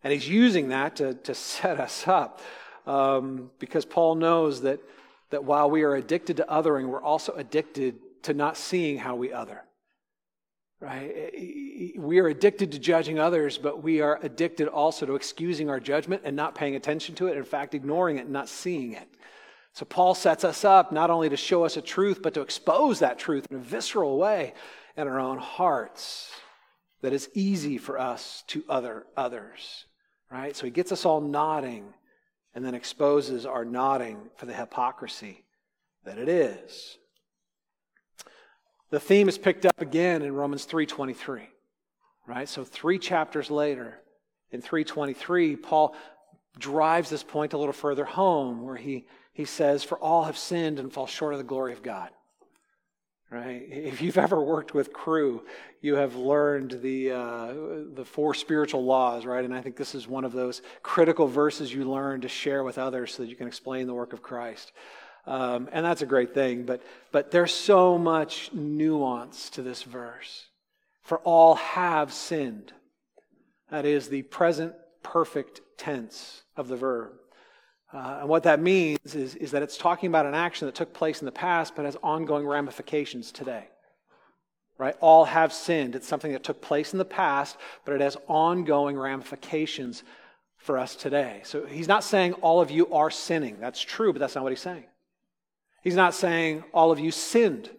And 0.04 0.12
he's 0.12 0.28
using 0.28 0.68
that 0.68 0.96
to, 0.96 1.14
to 1.14 1.34
set 1.54 1.80
us 1.80 2.06
up 2.06 2.42
um, 2.86 3.50
because 3.58 3.86
Paul 3.86 4.16
knows 4.16 4.60
that, 4.60 4.80
that 5.30 5.44
while 5.44 5.70
we 5.70 5.84
are 5.84 5.94
addicted 5.94 6.36
to 6.36 6.44
othering, 6.50 6.88
we're 6.88 7.00
also 7.00 7.32
addicted 7.32 7.94
to 8.24 8.34
not 8.34 8.58
seeing 8.58 8.98
how 8.98 9.16
we 9.16 9.32
other. 9.32 9.62
Right? 10.80 11.10
Eh, 11.16 11.30
eh, 11.34 11.38
eh, 11.38 11.90
we 11.96 12.18
are 12.18 12.26
addicted 12.26 12.72
to 12.72 12.78
judging 12.78 13.18
others, 13.18 13.56
but 13.56 13.82
we 13.82 14.02
are 14.02 14.20
addicted 14.22 14.68
also 14.68 15.06
to 15.06 15.14
excusing 15.14 15.70
our 15.70 15.80
judgment 15.80 16.20
and 16.26 16.36
not 16.36 16.54
paying 16.54 16.76
attention 16.76 17.14
to 17.14 17.28
it, 17.28 17.38
in 17.38 17.44
fact, 17.44 17.74
ignoring 17.74 18.18
it 18.18 18.24
and 18.24 18.32
not 18.34 18.50
seeing 18.50 18.92
it. 18.92 19.08
So 19.72 19.86
Paul 19.86 20.14
sets 20.14 20.44
us 20.44 20.62
up 20.62 20.92
not 20.92 21.08
only 21.08 21.30
to 21.30 21.38
show 21.38 21.64
us 21.64 21.78
a 21.78 21.80
truth, 21.80 22.20
but 22.22 22.34
to 22.34 22.42
expose 22.42 22.98
that 22.98 23.18
truth 23.18 23.46
in 23.50 23.56
a 23.56 23.60
visceral 23.60 24.18
way 24.18 24.52
in 24.96 25.08
our 25.08 25.20
own 25.20 25.38
hearts 25.38 26.30
that 27.00 27.12
is 27.12 27.28
easy 27.34 27.78
for 27.78 27.98
us 27.98 28.44
to 28.48 28.64
other 28.68 29.06
others 29.16 29.86
right? 30.32 30.56
So 30.56 30.64
he 30.64 30.70
gets 30.70 30.90
us 30.90 31.04
all 31.04 31.20
nodding 31.20 31.92
and 32.54 32.64
then 32.64 32.74
exposes 32.74 33.46
our 33.46 33.64
nodding 33.64 34.30
for 34.36 34.46
the 34.46 34.54
hypocrisy 34.54 35.44
that 36.04 36.18
it 36.18 36.28
is. 36.28 36.96
The 38.90 39.00
theme 39.00 39.28
is 39.28 39.38
picked 39.38 39.66
up 39.66 39.80
again 39.80 40.22
in 40.22 40.34
Romans 40.34 40.66
3:23. 40.66 41.48
Right? 42.26 42.48
So 42.48 42.64
3 42.64 42.98
chapters 42.98 43.50
later 43.50 44.00
in 44.50 44.60
323 44.60 45.56
Paul 45.56 45.94
drives 46.58 47.10
this 47.10 47.24
point 47.24 47.52
a 47.52 47.58
little 47.58 47.72
further 47.72 48.04
home 48.04 48.62
where 48.62 48.76
he 48.76 49.06
he 49.32 49.44
says 49.44 49.82
for 49.82 49.98
all 49.98 50.24
have 50.24 50.38
sinned 50.38 50.78
and 50.78 50.92
fall 50.92 51.06
short 51.06 51.34
of 51.34 51.38
the 51.38 51.44
glory 51.44 51.72
of 51.72 51.82
God 51.82 52.10
right? 53.32 53.66
If 53.66 54.02
you've 54.02 54.18
ever 54.18 54.40
worked 54.40 54.74
with 54.74 54.92
Cru, 54.92 55.42
you 55.80 55.94
have 55.94 56.16
learned 56.16 56.82
the, 56.82 57.12
uh, 57.12 57.54
the 57.94 58.04
four 58.04 58.34
spiritual 58.34 58.84
laws, 58.84 59.24
right? 59.24 59.44
And 59.44 59.54
I 59.54 59.62
think 59.62 59.76
this 59.76 59.94
is 59.94 60.06
one 60.06 60.24
of 60.24 60.32
those 60.32 60.60
critical 60.82 61.26
verses 61.26 61.72
you 61.72 61.90
learn 61.90 62.20
to 62.20 62.28
share 62.28 62.62
with 62.62 62.76
others 62.76 63.14
so 63.14 63.22
that 63.22 63.30
you 63.30 63.36
can 63.36 63.46
explain 63.46 63.86
the 63.86 63.94
work 63.94 64.12
of 64.12 64.22
Christ. 64.22 64.72
Um, 65.26 65.68
and 65.72 65.84
that's 65.84 66.02
a 66.02 66.06
great 66.06 66.34
thing, 66.34 66.64
but, 66.64 66.82
but 67.10 67.30
there's 67.30 67.54
so 67.54 67.96
much 67.96 68.52
nuance 68.52 69.48
to 69.50 69.62
this 69.62 69.82
verse. 69.82 70.46
For 71.02 71.18
all 71.20 71.54
have 71.54 72.12
sinned. 72.12 72.72
That 73.70 73.86
is 73.86 74.08
the 74.08 74.22
present 74.22 74.74
perfect 75.02 75.62
tense 75.78 76.42
of 76.56 76.68
the 76.68 76.76
verb. 76.76 77.12
Uh, 77.92 78.18
and 78.20 78.28
what 78.28 78.44
that 78.44 78.60
means 78.60 79.14
is, 79.14 79.34
is 79.34 79.50
that 79.50 79.62
it's 79.62 79.76
talking 79.76 80.08
about 80.08 80.24
an 80.24 80.34
action 80.34 80.66
that 80.66 80.74
took 80.74 80.94
place 80.94 81.20
in 81.20 81.26
the 81.26 81.32
past 81.32 81.76
but 81.76 81.84
has 81.84 81.96
ongoing 82.02 82.46
ramifications 82.46 83.30
today. 83.32 83.68
right? 84.78 84.96
All 85.00 85.24
have 85.26 85.52
sinned. 85.52 85.94
It's 85.94 86.08
something 86.08 86.32
that 86.32 86.42
took 86.42 86.60
place 86.60 86.92
in 86.92 86.98
the 86.98 87.04
past, 87.04 87.56
but 87.84 87.94
it 87.94 88.00
has 88.00 88.16
ongoing 88.26 88.98
ramifications 88.98 90.02
for 90.56 90.78
us 90.78 90.96
today. 90.96 91.40
So 91.44 91.66
he's 91.66 91.88
not 91.88 92.02
saying 92.02 92.32
all 92.34 92.60
of 92.60 92.70
you 92.70 92.92
are 92.92 93.10
sinning. 93.10 93.58
That's 93.60 93.80
true, 93.80 94.12
but 94.12 94.20
that's 94.20 94.34
not 94.34 94.44
what 94.44 94.52
he's 94.52 94.60
saying. 94.60 94.84
He's 95.82 95.96
not 95.96 96.14
saying 96.14 96.64
all 96.72 96.90
of 96.92 96.98
you 96.98 97.10
sinned. 97.10 97.70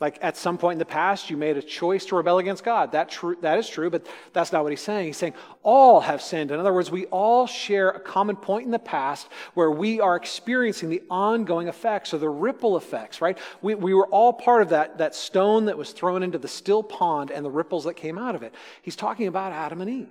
Like 0.00 0.18
at 0.22 0.36
some 0.36 0.58
point 0.58 0.74
in 0.74 0.78
the 0.78 0.84
past, 0.84 1.28
you 1.28 1.36
made 1.36 1.56
a 1.56 1.62
choice 1.62 2.06
to 2.06 2.16
rebel 2.16 2.38
against 2.38 2.62
God. 2.62 2.92
That, 2.92 3.16
that 3.40 3.58
is 3.58 3.68
true, 3.68 3.90
but 3.90 4.06
that's 4.32 4.52
not 4.52 4.62
what 4.62 4.70
he's 4.70 4.80
saying. 4.80 5.06
He's 5.06 5.16
saying 5.16 5.34
all 5.64 6.00
have 6.00 6.22
sinned. 6.22 6.52
In 6.52 6.60
other 6.60 6.72
words, 6.72 6.88
we 6.88 7.06
all 7.06 7.48
share 7.48 7.90
a 7.90 7.98
common 7.98 8.36
point 8.36 8.64
in 8.64 8.70
the 8.70 8.78
past 8.78 9.28
where 9.54 9.72
we 9.72 10.00
are 10.00 10.14
experiencing 10.14 10.88
the 10.88 11.02
ongoing 11.10 11.66
effects 11.66 12.14
or 12.14 12.18
the 12.18 12.28
ripple 12.28 12.76
effects, 12.76 13.20
right? 13.20 13.38
We, 13.60 13.74
we 13.74 13.92
were 13.92 14.06
all 14.06 14.32
part 14.32 14.62
of 14.62 14.68
that, 14.68 14.98
that 14.98 15.16
stone 15.16 15.64
that 15.64 15.76
was 15.76 15.90
thrown 15.90 16.22
into 16.22 16.38
the 16.38 16.48
still 16.48 16.84
pond 16.84 17.32
and 17.32 17.44
the 17.44 17.50
ripples 17.50 17.82
that 17.84 17.94
came 17.94 18.18
out 18.18 18.36
of 18.36 18.44
it. 18.44 18.54
He's 18.82 18.96
talking 18.96 19.26
about 19.26 19.52
Adam 19.52 19.80
and 19.80 19.90
Eve. 19.90 20.08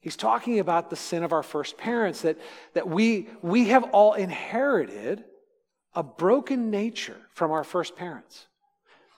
He's 0.00 0.16
talking 0.16 0.58
about 0.58 0.88
the 0.88 0.96
sin 0.96 1.22
of 1.22 1.32
our 1.34 1.42
first 1.42 1.76
parents, 1.76 2.22
that, 2.22 2.38
that 2.72 2.88
we, 2.88 3.28
we 3.42 3.68
have 3.68 3.84
all 3.84 4.14
inherited 4.14 5.24
a 5.94 6.02
broken 6.02 6.70
nature 6.70 7.16
from 7.34 7.50
our 7.50 7.64
first 7.64 7.94
parents. 7.96 8.46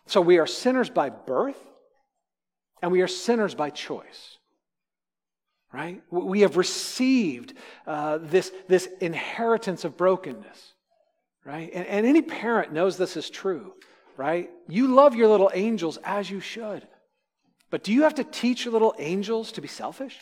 So 0.08 0.22
we 0.22 0.38
are 0.38 0.46
sinners 0.46 0.88
by 0.88 1.10
birth, 1.10 1.60
and 2.82 2.90
we 2.90 3.02
are 3.02 3.08
sinners 3.08 3.54
by 3.54 3.68
choice. 3.68 4.38
Right? 5.70 6.02
We 6.10 6.40
have 6.40 6.56
received 6.56 7.52
uh, 7.86 8.18
this, 8.22 8.50
this 8.68 8.88
inheritance 9.02 9.84
of 9.84 9.98
brokenness. 9.98 10.72
Right? 11.44 11.70
And, 11.74 11.86
and 11.86 12.06
any 12.06 12.22
parent 12.22 12.72
knows 12.72 12.96
this 12.96 13.18
is 13.18 13.28
true. 13.28 13.74
Right? 14.16 14.48
You 14.66 14.94
love 14.94 15.14
your 15.14 15.28
little 15.28 15.50
angels 15.52 15.98
as 16.02 16.30
you 16.30 16.40
should. 16.40 16.88
But 17.68 17.84
do 17.84 17.92
you 17.92 18.02
have 18.04 18.14
to 18.14 18.24
teach 18.24 18.64
your 18.64 18.72
little 18.72 18.94
angels 18.98 19.52
to 19.52 19.60
be 19.60 19.68
selfish? 19.68 20.16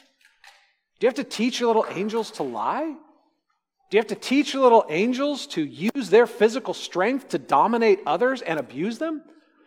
Do 0.98 1.06
you 1.06 1.08
have 1.08 1.14
to 1.14 1.24
teach 1.24 1.60
your 1.60 1.68
little 1.68 1.86
angels 1.90 2.32
to 2.32 2.42
lie? 2.42 2.96
Do 3.88 3.96
you 3.96 4.00
have 4.00 4.08
to 4.08 4.16
teach 4.16 4.52
your 4.52 4.64
little 4.64 4.84
angels 4.88 5.46
to 5.48 5.64
use 5.64 6.10
their 6.10 6.26
physical 6.26 6.74
strength 6.74 7.28
to 7.28 7.38
dominate 7.38 8.00
others 8.04 8.42
and 8.42 8.58
abuse 8.58 8.98
them? 8.98 9.22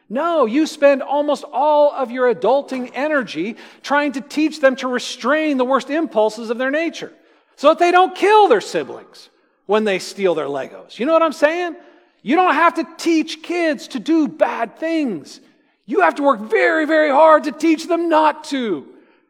No, 0.09 0.47
you 0.47 0.65
spend 0.65 1.03
almost 1.03 1.43
all 1.53 1.91
of 1.91 2.09
your 2.09 2.33
adulting 2.33 2.91
energy 2.95 3.55
trying 3.83 4.13
to 4.13 4.21
teach 4.21 4.59
them 4.59 4.75
to 4.77 4.87
restrain 4.87 5.57
the 5.57 5.65
worst 5.65 5.91
impulses 5.91 6.49
of 6.49 6.57
their 6.57 6.71
nature 6.71 7.13
so 7.55 7.69
that 7.69 7.79
they 7.79 7.91
don't 7.91 8.15
kill 8.15 8.47
their 8.47 8.61
siblings 8.61 9.29
when 9.67 9.83
they 9.83 9.99
steal 9.99 10.33
their 10.33 10.47
Legos. 10.47 10.97
You 10.97 11.05
know 11.05 11.13
what 11.13 11.21
I'm 11.21 11.31
saying? 11.31 11.75
You 12.23 12.35
don't 12.35 12.55
have 12.55 12.73
to 12.75 12.87
teach 12.97 13.43
kids 13.43 13.89
to 13.89 13.99
do 13.99 14.27
bad 14.27 14.79
things. 14.79 15.41
You 15.85 16.01
have 16.01 16.15
to 16.15 16.23
work 16.23 16.39
very, 16.39 16.85
very 16.85 17.11
hard 17.11 17.43
to 17.43 17.51
teach 17.51 17.87
them 17.87 18.09
not 18.09 18.45
to, 18.45 18.87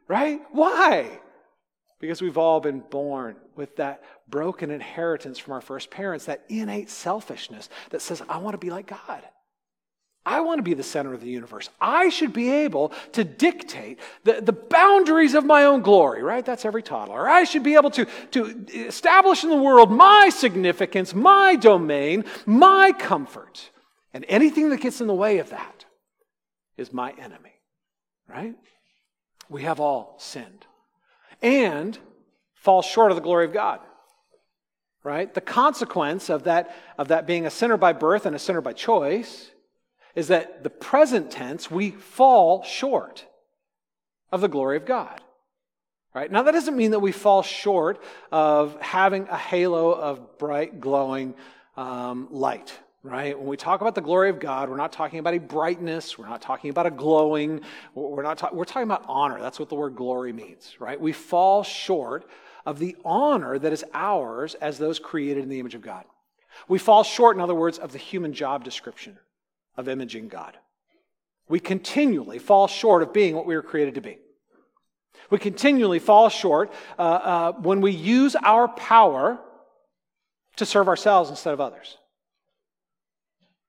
right? 0.07 0.41
Why? 0.51 1.09
Because 1.99 2.21
we've 2.21 2.37
all 2.37 2.61
been 2.61 2.79
born 2.79 3.35
with 3.55 3.75
that 3.75 4.01
broken 4.29 4.71
inheritance 4.71 5.37
from 5.37 5.53
our 5.53 5.61
first 5.61 5.91
parents, 5.91 6.25
that 6.25 6.45
innate 6.47 6.89
selfishness 6.89 7.67
that 7.89 8.01
says, 8.01 8.21
I 8.29 8.37
want 8.37 8.53
to 8.53 8.57
be 8.57 8.69
like 8.69 8.87
God. 8.87 9.21
I 10.25 10.41
want 10.41 10.59
to 10.59 10.63
be 10.63 10.73
the 10.73 10.83
center 10.83 11.13
of 11.13 11.21
the 11.21 11.29
universe. 11.29 11.69
I 11.79 12.09
should 12.09 12.33
be 12.33 12.49
able 12.51 12.89
to 13.13 13.23
dictate 13.23 13.99
the, 14.23 14.41
the 14.41 14.51
boundaries 14.51 15.33
of 15.33 15.45
my 15.45 15.63
own 15.63 15.81
glory, 15.81 16.21
right? 16.21 16.45
That's 16.45 16.65
every 16.65 16.83
toddler. 16.83 17.27
I 17.27 17.45
should 17.45 17.63
be 17.63 17.75
able 17.75 17.89
to, 17.91 18.05
to 18.31 18.65
establish 18.73 19.43
in 19.43 19.49
the 19.49 19.55
world 19.55 19.91
my 19.91 20.29
significance, 20.29 21.15
my 21.15 21.55
domain, 21.55 22.25
my 22.45 22.91
comfort. 22.91 23.71
And 24.13 24.25
anything 24.27 24.69
that 24.69 24.81
gets 24.81 25.01
in 25.01 25.07
the 25.07 25.13
way 25.13 25.39
of 25.39 25.49
that 25.51 25.85
is 26.77 26.93
my 26.93 27.11
enemy, 27.11 27.53
right? 28.27 28.55
We 29.49 29.63
have 29.63 29.79
all 29.79 30.15
sinned 30.19 30.65
and 31.41 31.97
fall 32.53 32.81
short 32.81 33.11
of 33.11 33.15
the 33.15 33.23
glory 33.23 33.45
of 33.45 33.53
God 33.53 33.79
right 35.01 35.33
the 35.33 35.39
consequence 35.39 36.29
of 36.29 36.43
that 36.43 36.75
of 36.97 37.07
that 37.07 37.25
being 37.25 37.45
a 37.45 37.49
sinner 37.49 37.77
by 37.77 37.93
birth 37.93 38.25
and 38.25 38.35
a 38.35 38.39
sinner 38.39 38.59
by 38.59 38.73
choice 38.73 39.51
is 40.15 40.29
that 40.29 40.63
the 40.63 40.69
present 40.69 41.31
tense, 41.31 41.69
we 41.69 41.91
fall 41.91 42.63
short 42.63 43.25
of 44.31 44.41
the 44.41 44.47
glory 44.47 44.77
of 44.77 44.85
God. 44.85 45.21
Right? 46.13 46.31
Now, 46.31 46.43
that 46.43 46.51
doesn't 46.51 46.75
mean 46.75 46.91
that 46.91 46.99
we 46.99 47.11
fall 47.11 47.43
short 47.43 48.01
of 48.31 48.79
having 48.81 49.27
a 49.29 49.37
halo 49.37 49.91
of 49.91 50.37
bright, 50.39 50.81
glowing 50.81 51.35
um, 51.77 52.27
light. 52.31 52.77
Right? 53.03 53.37
When 53.37 53.47
we 53.47 53.55
talk 53.55 53.79
about 53.79 53.95
the 53.95 54.01
glory 54.01 54.29
of 54.29 54.39
God, 54.39 54.69
we're 54.69 54.75
not 54.75 54.91
talking 54.91 55.19
about 55.19 55.35
a 55.35 55.39
brightness. 55.39 56.17
We're 56.17 56.27
not 56.27 56.41
talking 56.41 56.71
about 56.71 56.87
a 56.87 56.91
glowing. 56.91 57.61
We're, 57.93 58.23
not 58.23 58.39
ta- 58.39 58.49
we're 58.51 58.65
talking 58.65 58.83
about 58.83 59.05
honor. 59.07 59.39
That's 59.39 59.59
what 59.59 59.69
the 59.69 59.75
word 59.75 59.95
glory 59.95 60.33
means. 60.33 60.75
Right? 60.79 60.99
We 60.99 61.13
fall 61.13 61.63
short 61.63 62.25
of 62.65 62.79
the 62.79 62.97
honor 63.05 63.57
that 63.57 63.71
is 63.71 63.85
ours 63.93 64.55
as 64.55 64.77
those 64.77 64.99
created 64.99 65.43
in 65.43 65.49
the 65.49 65.59
image 65.59 65.75
of 65.75 65.81
God. 65.81 66.03
We 66.67 66.79
fall 66.79 67.03
short, 67.03 67.37
in 67.37 67.41
other 67.41 67.55
words, 67.55 67.77
of 67.77 67.93
the 67.93 67.99
human 67.99 68.33
job 68.33 68.63
description 68.63 69.17
of 69.79 69.87
imaging 69.87 70.27
God. 70.27 70.57
We 71.47 71.61
continually 71.61 72.37
fall 72.37 72.67
short 72.67 73.01
of 73.01 73.13
being 73.13 73.33
what 73.33 73.45
we 73.45 73.55
were 73.55 73.63
created 73.63 73.95
to 73.95 74.01
be. 74.01 74.19
We 75.29 75.37
continually 75.37 75.99
fall 75.99 76.27
short 76.27 76.71
uh, 76.97 77.01
uh, 77.01 77.51
when 77.53 77.79
we 77.79 77.91
use 77.91 78.35
our 78.35 78.67
power 78.67 79.39
to 80.57 80.65
serve 80.65 80.89
ourselves 80.89 81.29
instead 81.29 81.53
of 81.53 81.61
others. 81.61 81.97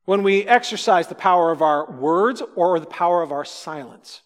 When 0.04 0.24
we 0.24 0.44
exercise 0.44 1.06
the 1.06 1.14
power 1.14 1.52
of 1.52 1.62
our 1.62 1.88
words 1.90 2.42
or 2.56 2.80
the 2.80 2.86
power 2.86 3.22
of 3.22 3.30
our 3.30 3.44
silence 3.44 4.22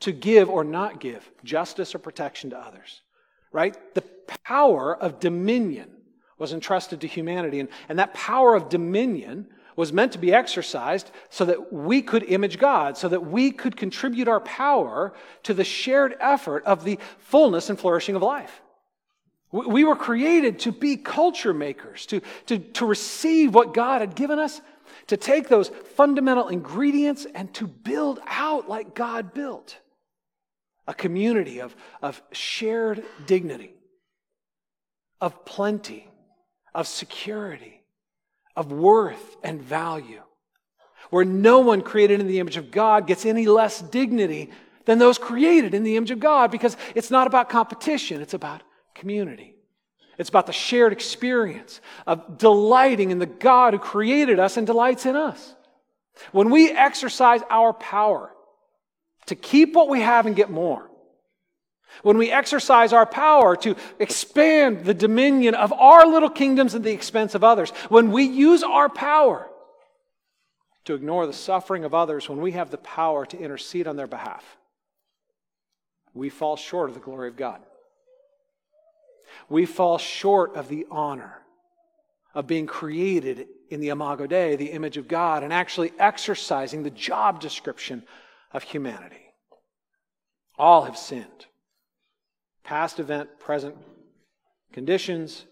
to 0.00 0.10
give 0.10 0.50
or 0.50 0.64
not 0.64 0.98
give 0.98 1.30
justice 1.44 1.94
or 1.94 1.98
protection 1.98 2.50
to 2.50 2.58
others. 2.58 3.02
Right? 3.52 3.76
The 3.94 4.02
power 4.42 4.96
of 4.96 5.20
dominion 5.20 5.90
was 6.36 6.52
entrusted 6.52 7.02
to 7.02 7.06
humanity. 7.06 7.60
And, 7.60 7.68
and 7.88 8.00
that 8.00 8.12
power 8.12 8.56
of 8.56 8.68
dominion 8.68 9.46
was 9.76 9.92
meant 9.92 10.12
to 10.12 10.18
be 10.18 10.32
exercised 10.32 11.10
so 11.30 11.44
that 11.44 11.72
we 11.72 12.02
could 12.02 12.22
image 12.24 12.58
God, 12.58 12.96
so 12.96 13.08
that 13.08 13.26
we 13.26 13.50
could 13.50 13.76
contribute 13.76 14.28
our 14.28 14.40
power 14.40 15.12
to 15.44 15.54
the 15.54 15.64
shared 15.64 16.16
effort 16.20 16.64
of 16.64 16.84
the 16.84 16.98
fullness 17.18 17.70
and 17.70 17.78
flourishing 17.78 18.14
of 18.14 18.22
life. 18.22 18.60
We 19.50 19.84
were 19.84 19.96
created 19.96 20.60
to 20.60 20.72
be 20.72 20.96
culture 20.96 21.52
makers, 21.52 22.06
to, 22.06 22.22
to, 22.46 22.58
to 22.58 22.86
receive 22.86 23.54
what 23.54 23.74
God 23.74 24.00
had 24.00 24.14
given 24.14 24.38
us, 24.38 24.62
to 25.08 25.18
take 25.18 25.48
those 25.48 25.68
fundamental 25.68 26.48
ingredients 26.48 27.26
and 27.34 27.52
to 27.54 27.66
build 27.66 28.18
out 28.26 28.68
like 28.68 28.94
God 28.94 29.34
built 29.34 29.78
a 30.88 30.94
community 30.94 31.60
of, 31.60 31.76
of 32.00 32.22
shared 32.32 33.04
dignity, 33.26 33.74
of 35.20 35.44
plenty, 35.44 36.08
of 36.74 36.86
security 36.86 37.81
of 38.56 38.72
worth 38.72 39.36
and 39.42 39.60
value, 39.62 40.22
where 41.10 41.24
no 41.24 41.60
one 41.60 41.82
created 41.82 42.20
in 42.20 42.26
the 42.26 42.38
image 42.38 42.56
of 42.56 42.70
God 42.70 43.06
gets 43.06 43.26
any 43.26 43.46
less 43.46 43.80
dignity 43.80 44.50
than 44.84 44.98
those 44.98 45.18
created 45.18 45.74
in 45.74 45.84
the 45.84 45.96
image 45.96 46.10
of 46.10 46.20
God 46.20 46.50
because 46.50 46.76
it's 46.94 47.10
not 47.10 47.26
about 47.26 47.48
competition, 47.48 48.20
it's 48.20 48.34
about 48.34 48.62
community. 48.94 49.54
It's 50.18 50.28
about 50.28 50.46
the 50.46 50.52
shared 50.52 50.92
experience 50.92 51.80
of 52.06 52.38
delighting 52.38 53.10
in 53.10 53.18
the 53.18 53.26
God 53.26 53.72
who 53.72 53.78
created 53.78 54.38
us 54.38 54.56
and 54.56 54.66
delights 54.66 55.06
in 55.06 55.16
us. 55.16 55.54
When 56.32 56.50
we 56.50 56.70
exercise 56.70 57.40
our 57.48 57.72
power 57.72 58.30
to 59.26 59.34
keep 59.34 59.74
what 59.74 59.88
we 59.88 60.00
have 60.00 60.26
and 60.26 60.36
get 60.36 60.50
more, 60.50 60.90
when 62.02 62.18
we 62.18 62.30
exercise 62.30 62.92
our 62.92 63.06
power 63.06 63.56
to 63.56 63.76
expand 63.98 64.84
the 64.84 64.94
dominion 64.94 65.54
of 65.54 65.72
our 65.72 66.06
little 66.06 66.30
kingdoms 66.30 66.74
at 66.74 66.82
the 66.82 66.92
expense 66.92 67.34
of 67.34 67.44
others, 67.44 67.70
when 67.88 68.10
we 68.10 68.24
use 68.24 68.62
our 68.62 68.88
power 68.88 69.48
to 70.84 70.94
ignore 70.94 71.26
the 71.26 71.32
suffering 71.32 71.84
of 71.84 71.94
others, 71.94 72.28
when 72.28 72.40
we 72.40 72.52
have 72.52 72.70
the 72.70 72.78
power 72.78 73.24
to 73.26 73.38
intercede 73.38 73.86
on 73.86 73.96
their 73.96 74.06
behalf, 74.06 74.44
we 76.14 76.28
fall 76.28 76.56
short 76.56 76.88
of 76.88 76.94
the 76.94 77.00
glory 77.00 77.28
of 77.28 77.36
God. 77.36 77.60
We 79.48 79.66
fall 79.66 79.98
short 79.98 80.56
of 80.56 80.68
the 80.68 80.86
honor 80.90 81.38
of 82.34 82.46
being 82.46 82.66
created 82.66 83.46
in 83.70 83.80
the 83.80 83.88
Imago 83.88 84.26
Dei, 84.26 84.56
the 84.56 84.72
image 84.72 84.96
of 84.96 85.08
God, 85.08 85.42
and 85.42 85.52
actually 85.52 85.92
exercising 85.98 86.82
the 86.82 86.90
job 86.90 87.40
description 87.40 88.02
of 88.52 88.62
humanity. 88.62 89.16
All 90.58 90.84
have 90.84 90.98
sinned 90.98 91.46
past 92.64 92.98
event, 92.98 93.38
present 93.38 93.76
conditions, 94.72 95.46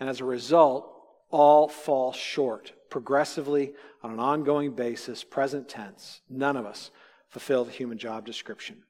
and 0.00 0.08
as 0.08 0.20
a 0.20 0.24
result, 0.24 0.92
all 1.30 1.68
fall 1.68 2.12
short 2.12 2.72
progressively 2.90 3.74
on 4.02 4.12
an 4.12 4.20
ongoing 4.20 4.72
basis, 4.72 5.24
present 5.24 5.68
tense. 5.68 6.20
None 6.28 6.56
of 6.56 6.66
us 6.66 6.90
fulfill 7.28 7.64
the 7.64 7.72
human 7.72 7.98
job 7.98 8.24
description. 8.24 8.82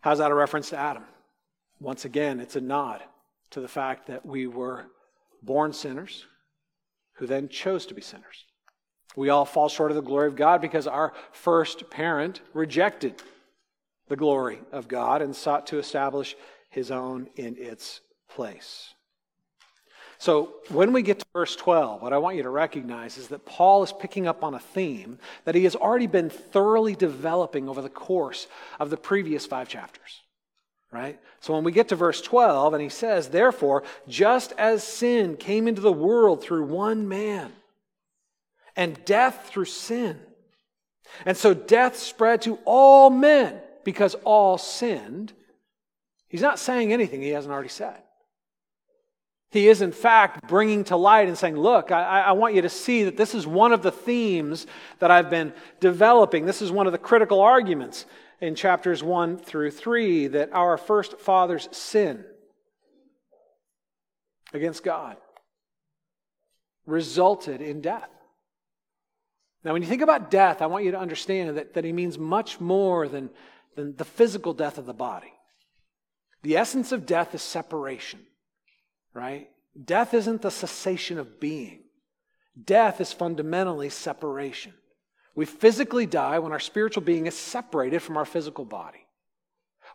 How's 0.00 0.18
that 0.18 0.30
a 0.30 0.34
reference 0.34 0.70
to 0.70 0.78
Adam? 0.78 1.04
Once 1.80 2.04
again, 2.04 2.40
it's 2.40 2.56
a 2.56 2.60
nod 2.60 3.02
to 3.50 3.60
the 3.60 3.68
fact 3.68 4.08
that 4.08 4.26
we 4.26 4.46
were 4.46 4.86
born 5.42 5.72
sinners 5.72 6.26
who 7.14 7.26
then 7.26 7.48
chose 7.48 7.86
to 7.86 7.94
be 7.94 8.02
sinners. 8.02 8.44
We 9.14 9.28
all 9.28 9.44
fall 9.44 9.68
short 9.68 9.90
of 9.90 9.96
the 9.96 10.02
glory 10.02 10.26
of 10.26 10.36
God 10.36 10.60
because 10.60 10.86
our 10.86 11.12
first 11.32 11.90
parent 11.90 12.40
rejected 12.54 13.22
the 14.08 14.16
glory 14.16 14.60
of 14.72 14.88
God 14.88 15.22
and 15.22 15.34
sought 15.34 15.68
to 15.68 15.78
establish 15.78 16.36
his 16.70 16.90
own 16.90 17.28
in 17.36 17.56
its 17.56 18.00
place. 18.28 18.94
So, 20.18 20.54
when 20.68 20.92
we 20.92 21.02
get 21.02 21.18
to 21.18 21.26
verse 21.32 21.56
12, 21.56 22.00
what 22.00 22.12
I 22.12 22.18
want 22.18 22.36
you 22.36 22.44
to 22.44 22.48
recognize 22.48 23.18
is 23.18 23.26
that 23.28 23.44
Paul 23.44 23.82
is 23.82 23.92
picking 23.92 24.28
up 24.28 24.44
on 24.44 24.54
a 24.54 24.60
theme 24.60 25.18
that 25.44 25.56
he 25.56 25.64
has 25.64 25.74
already 25.74 26.06
been 26.06 26.30
thoroughly 26.30 26.94
developing 26.94 27.68
over 27.68 27.82
the 27.82 27.88
course 27.88 28.46
of 28.78 28.88
the 28.88 28.96
previous 28.96 29.46
five 29.46 29.68
chapters. 29.68 30.20
Right? 30.92 31.18
So, 31.40 31.54
when 31.54 31.64
we 31.64 31.72
get 31.72 31.88
to 31.88 31.96
verse 31.96 32.20
12, 32.20 32.72
and 32.72 32.82
he 32.82 32.88
says, 32.88 33.30
Therefore, 33.30 33.82
just 34.06 34.52
as 34.52 34.84
sin 34.84 35.36
came 35.36 35.66
into 35.66 35.80
the 35.80 35.92
world 35.92 36.40
through 36.40 36.66
one 36.66 37.08
man, 37.08 37.52
and 38.76 39.04
death 39.04 39.48
through 39.50 39.64
sin, 39.64 40.20
and 41.26 41.36
so 41.36 41.52
death 41.52 41.96
spread 41.96 42.42
to 42.42 42.60
all 42.64 43.10
men 43.10 43.60
because 43.84 44.14
all 44.24 44.58
sinned, 44.58 45.32
he's 46.28 46.42
not 46.42 46.58
saying 46.58 46.92
anything 46.92 47.22
he 47.22 47.30
hasn't 47.30 47.52
already 47.52 47.68
said. 47.68 48.02
He 49.50 49.68
is, 49.68 49.82
in 49.82 49.92
fact, 49.92 50.48
bringing 50.48 50.84
to 50.84 50.96
light 50.96 51.28
and 51.28 51.36
saying, 51.36 51.56
Look, 51.56 51.92
I, 51.92 52.22
I, 52.22 52.32
want 52.32 52.54
you 52.54 52.62
to 52.62 52.70
see 52.70 53.04
that 53.04 53.18
this 53.18 53.34
is 53.34 53.46
one 53.46 53.72
of 53.72 53.82
the 53.82 53.92
themes 53.92 54.66
that 54.98 55.10
I've 55.10 55.28
been 55.28 55.52
developing. 55.78 56.46
This 56.46 56.62
is 56.62 56.72
one 56.72 56.86
of 56.86 56.92
the 56.92 56.98
critical 56.98 57.40
arguments 57.40 58.06
in 58.40 58.54
chapters 58.54 59.04
1 59.04 59.36
through 59.38 59.70
3 59.72 60.28
that 60.28 60.52
our 60.54 60.78
first 60.78 61.18
fathers' 61.18 61.68
sin 61.70 62.24
against 64.54 64.82
God 64.82 65.18
resulted 66.86 67.60
in 67.60 67.82
death. 67.82 68.08
Now, 69.64 69.74
when 69.74 69.82
you 69.82 69.88
think 69.88 70.02
about 70.02 70.30
death, 70.30 70.60
I 70.60 70.66
want 70.66 70.84
you 70.84 70.90
to 70.92 70.98
understand 70.98 71.56
that, 71.56 71.74
that 71.74 71.84
he 71.84 71.92
means 71.92 72.18
much 72.18 72.60
more 72.60 73.06
than, 73.06 73.30
than 73.74 73.96
the 73.96 74.04
physical 74.04 74.54
death 74.54 74.78
of 74.78 74.86
the 74.86 74.94
body. 74.94 75.32
The 76.42 76.56
essence 76.56 76.92
of 76.92 77.06
death 77.06 77.34
is 77.34 77.42
separation 77.42 78.20
right? 79.14 79.48
Death 79.82 80.14
isn't 80.14 80.42
the 80.42 80.50
cessation 80.50 81.18
of 81.18 81.40
being, 81.40 81.80
death 82.62 83.00
is 83.00 83.12
fundamentally 83.12 83.88
separation. 83.88 84.74
We 85.34 85.46
physically 85.46 86.04
die 86.04 86.38
when 86.40 86.52
our 86.52 86.60
spiritual 86.60 87.02
being 87.02 87.26
is 87.26 87.34
separated 87.34 88.02
from 88.02 88.18
our 88.18 88.26
physical 88.26 88.66
body. 88.66 89.06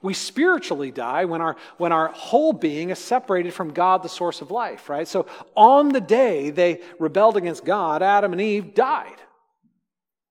We 0.01 0.15
spiritually 0.15 0.89
die 0.89 1.25
when 1.25 1.41
our, 1.41 1.55
when 1.77 1.91
our 1.91 2.07
whole 2.07 2.53
being 2.53 2.89
is 2.89 2.97
separated 2.97 3.53
from 3.53 3.71
God, 3.71 4.01
the 4.01 4.09
source 4.09 4.41
of 4.41 4.49
life, 4.49 4.89
right? 4.89 5.07
So 5.07 5.27
on 5.55 5.89
the 5.89 6.01
day 6.01 6.49
they 6.49 6.81
rebelled 6.97 7.37
against 7.37 7.65
God, 7.65 8.01
Adam 8.01 8.31
and 8.31 8.41
Eve 8.41 8.73
died. 8.73 9.21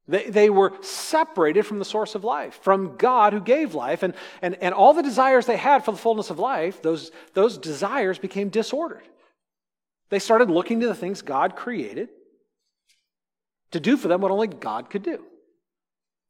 They, 0.09 0.31
they 0.31 0.51
were 0.51 0.73
separated 0.83 1.67
from 1.67 1.79
the 1.79 1.85
source 1.85 2.15
of 2.15 2.23
life, 2.23 2.59
from 2.63 2.97
God 2.97 3.33
who 3.33 3.41
gave 3.41 3.75
life. 3.75 4.03
And, 4.03 4.15
and, 4.41 4.55
and 4.63 4.73
all 4.73 4.95
the 4.95 5.03
desires 5.03 5.47
they 5.47 5.57
had 5.57 5.85
for 5.85 5.91
the 5.91 5.99
fullness 5.99 6.31
of 6.31 6.39
life, 6.39 6.81
those, 6.81 7.11
those 7.35 7.59
desires 7.59 8.19
became 8.19 8.49
disordered. 8.49 9.03
They 10.09 10.21
started 10.21 10.51
looking 10.51 10.81
to 10.81 10.87
the 10.87 10.95
things 10.95 11.23
God 11.23 11.57
created 11.57 12.09
to 13.73 13.81
do 13.81 13.97
for 13.97 14.07
them 14.07 14.21
what 14.21 14.31
only 14.31 14.47
God 14.47 14.91
could 14.91 15.03
do 15.03 15.25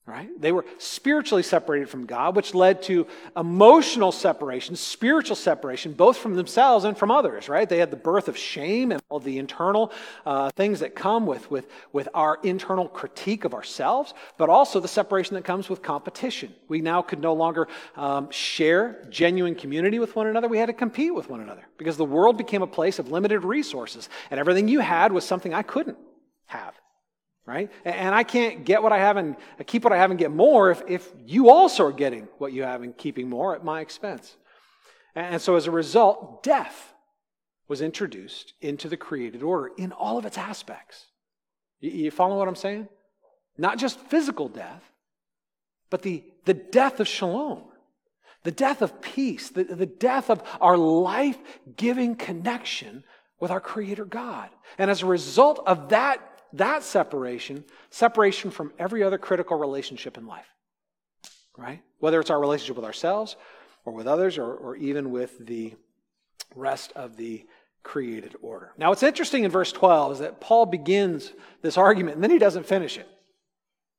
right? 0.07 0.29
They 0.41 0.53
were 0.53 0.65
spiritually 0.79 1.43
separated 1.43 1.89
from 1.89 2.07
God, 2.07 2.37
which 2.37 2.55
led 2.55 2.81
to 2.85 3.09
emotional 3.37 4.13
separation, 4.13 4.77
spiritual 4.77 5.35
separation, 5.35 5.95
both 5.95 6.17
from 6.17 6.37
themselves 6.37 6.85
and 6.85 6.97
from 6.97 7.11
others, 7.11 7.49
right? 7.49 7.69
They 7.69 7.79
had 7.79 7.91
the 7.91 7.97
birth 7.97 8.29
of 8.29 8.39
shame 8.39 8.93
and 8.93 9.03
all 9.09 9.19
the 9.19 9.39
internal 9.39 9.93
uh, 10.25 10.51
things 10.55 10.79
that 10.79 10.95
come 10.95 11.27
with, 11.27 11.51
with, 11.51 11.69
with 11.93 12.09
our 12.15 12.39
internal 12.45 12.87
critique 12.87 13.45
of 13.45 13.53
ourselves, 13.53 14.15
but 14.39 14.49
also 14.49 14.79
the 14.79 14.87
separation 14.87 15.35
that 15.35 15.45
comes 15.45 15.69
with 15.69 15.83
competition. 15.83 16.55
We 16.69 16.81
now 16.81 17.03
could 17.03 17.21
no 17.21 17.35
longer 17.35 17.67
um, 17.97 18.31
share 18.31 19.05
genuine 19.11 19.57
community 19.57 19.99
with 19.99 20.15
one 20.15 20.29
another. 20.29 20.47
We 20.47 20.59
had 20.59 20.67
to 20.67 20.73
compete 20.73 21.17
with 21.17 21.29
one 21.29 21.41
another 21.41 21.67
because 21.79 21.97
the 21.97 22.05
world 22.05 22.39
became 22.39 22.63
a 22.63 22.67
place 22.69 23.01
of 23.01 23.11
limited 23.11 23.41
resources, 23.41 24.09
and 24.31 24.39
everything 24.39 24.69
you 24.69 24.79
had 24.79 25.11
was 25.11 25.25
something 25.25 25.53
I 25.53 25.63
couldn't 25.63 25.99
have 26.47 26.75
right? 27.47 27.71
And 27.85 28.15
I 28.15 28.25
can't 28.25 28.65
get 28.65 28.83
what 28.83 28.93
I 28.93 28.99
have 28.99 29.17
and 29.17 29.37
keep 29.67 29.85
what 29.85 29.93
I 29.93 29.97
have 29.97 30.11
and 30.11 30.19
get 30.19 30.33
more 30.33 30.71
if, 30.71 30.83
if 30.89 31.13
you 31.25 31.49
also 31.49 31.87
are 31.87 31.93
getting 31.93 32.29
what 32.39 32.53
you 32.53 32.65
have 32.65 32.83
and 32.83 32.97
keeping 32.97 33.29
more 33.31 33.55
at 33.55 33.65
my 33.65 33.81
expense. 33.81 34.37
And 35.15 35.41
so 35.41 35.57
as 35.57 35.67
a 35.67 35.71
result, 35.71 36.43
death 36.43 36.93
was 37.69 37.81
introduced 37.81 38.53
into 38.61 38.89
the 38.89 38.97
created 38.97 39.43
order 39.43 39.71
in 39.79 39.93
all 39.93 40.19
of 40.19 40.27
its 40.27 40.37
aspects. 40.37 41.07
You, 41.81 42.11
follow 42.11 42.39
what 42.39 42.49
I'm 42.49 42.57
saying? 42.57 42.89
Not 43.57 43.79
just 43.79 43.99
physical 43.99 44.49
death, 44.49 44.83
but 45.89 46.03
the, 46.03 46.25
the 46.45 46.55
death 46.55 47.01
of 47.01 47.09
shalom, 47.09 47.63
the 48.43 48.51
death 48.51 48.83
of 48.83 49.01
peace, 49.01 49.51
the, 49.51 49.65
the 49.65 49.87
death 49.87 50.31
of 50.31 50.43
our 50.61 50.77
life 50.77 51.39
giving 51.77 52.17
connection 52.17 53.05
with 53.41 53.51
our 53.51 53.61
Creator 53.61 54.05
God. 54.05 54.51
And 54.79 54.91
as 54.91 55.03
a 55.03 55.07
result 55.07 55.63
of 55.67 55.91
that 55.91 56.36
that 56.59 56.83
separation, 56.83 57.65
separation 57.91 58.51
from 58.51 58.73
every 58.79 59.03
other 59.03 59.19
critical 59.19 59.59
relationship 59.59 60.19
in 60.19 60.27
life, 60.27 60.47
right? 61.57 61.83
Whether 61.99 62.21
it's 62.21 62.31
our 62.31 62.41
relationship 62.41 62.77
with 62.77 62.85
ourselves 62.85 63.37
or 63.85 63.93
with 63.93 64.07
others 64.07 64.39
or, 64.39 64.53
or 64.53 64.77
even 64.77 65.11
with 65.11 65.39
the 65.47 65.75
rest 66.55 66.93
of 66.95 67.17
the 67.17 67.45
created 67.83 68.35
order. 68.43 68.73
Now, 68.77 68.89
what's 68.89 69.03
interesting 69.03 69.45
in 69.45 69.51
verse 69.51 69.73
12 69.73 70.13
is 70.13 70.19
that 70.19 70.41
Paul 70.41 70.67
begins 70.67 71.33
this 71.63 71.79
argument 71.79 72.17
and 72.17 72.25
then 72.25 72.33
he 72.33 72.39
doesn't 72.39 72.67
finish 72.67 72.99
it, 72.99 73.09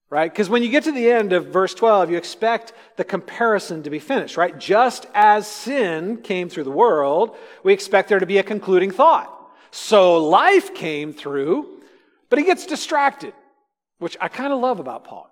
right? 0.10 0.30
Because 0.30 0.50
when 0.50 0.62
you 0.62 0.70
get 0.70 0.84
to 0.84 0.92
the 0.92 1.10
end 1.10 1.32
of 1.32 1.48
verse 1.48 1.74
12, 1.74 2.12
you 2.12 2.18
expect 2.18 2.74
the 2.98 3.06
comparison 3.06 3.84
to 3.84 3.90
be 3.90 4.00
finished, 4.00 4.36
right? 4.36 4.58
Just 4.60 5.06
as 5.14 5.48
sin 5.48 6.18
came 6.18 6.50
through 6.50 6.66
the 6.66 6.72
world, 6.72 7.38
we 7.64 7.72
expect 7.72 8.10
there 8.10 8.20
to 8.20 8.26
be 8.26 8.40
a 8.40 8.44
concluding 8.44 8.92
thought. 8.92 9.34
So 9.72 10.18
life 10.18 10.74
came 10.76 11.14
through 11.14 11.77
but 12.30 12.40
he 12.40 12.46
gets 12.46 12.66
distracted, 12.66 13.34
which 14.00 14.18
I 14.20 14.28
kind 14.28 14.54
of 14.54 14.60
love 14.60 14.80
about 14.80 15.04
Paul, 15.04 15.30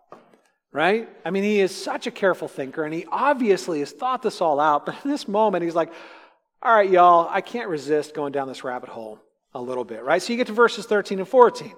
right? 0.71 1.09
I 1.25 1.31
mean, 1.31 1.43
he 1.43 1.59
is 1.59 1.75
such 1.75 2.07
a 2.07 2.11
careful 2.11 2.47
thinker, 2.47 2.83
and 2.83 2.93
he 2.93 3.05
obviously 3.11 3.79
has 3.79 3.91
thought 3.91 4.21
this 4.21 4.41
all 4.41 4.59
out, 4.59 4.85
but 4.85 4.95
in 5.03 5.11
this 5.11 5.27
moment, 5.27 5.63
he's 5.63 5.75
like, 5.75 5.91
all 6.61 6.73
right, 6.73 6.89
y'all, 6.89 7.27
I 7.29 7.41
can't 7.41 7.69
resist 7.69 8.15
going 8.15 8.31
down 8.31 8.47
this 8.47 8.63
rabbit 8.63 8.89
hole 8.89 9.19
a 9.53 9.61
little 9.61 9.83
bit, 9.83 10.03
right? 10.03 10.21
So 10.21 10.33
you 10.33 10.37
get 10.37 10.47
to 10.47 10.53
verses 10.53 10.85
13 10.85 11.19
and 11.19 11.27
14, 11.27 11.73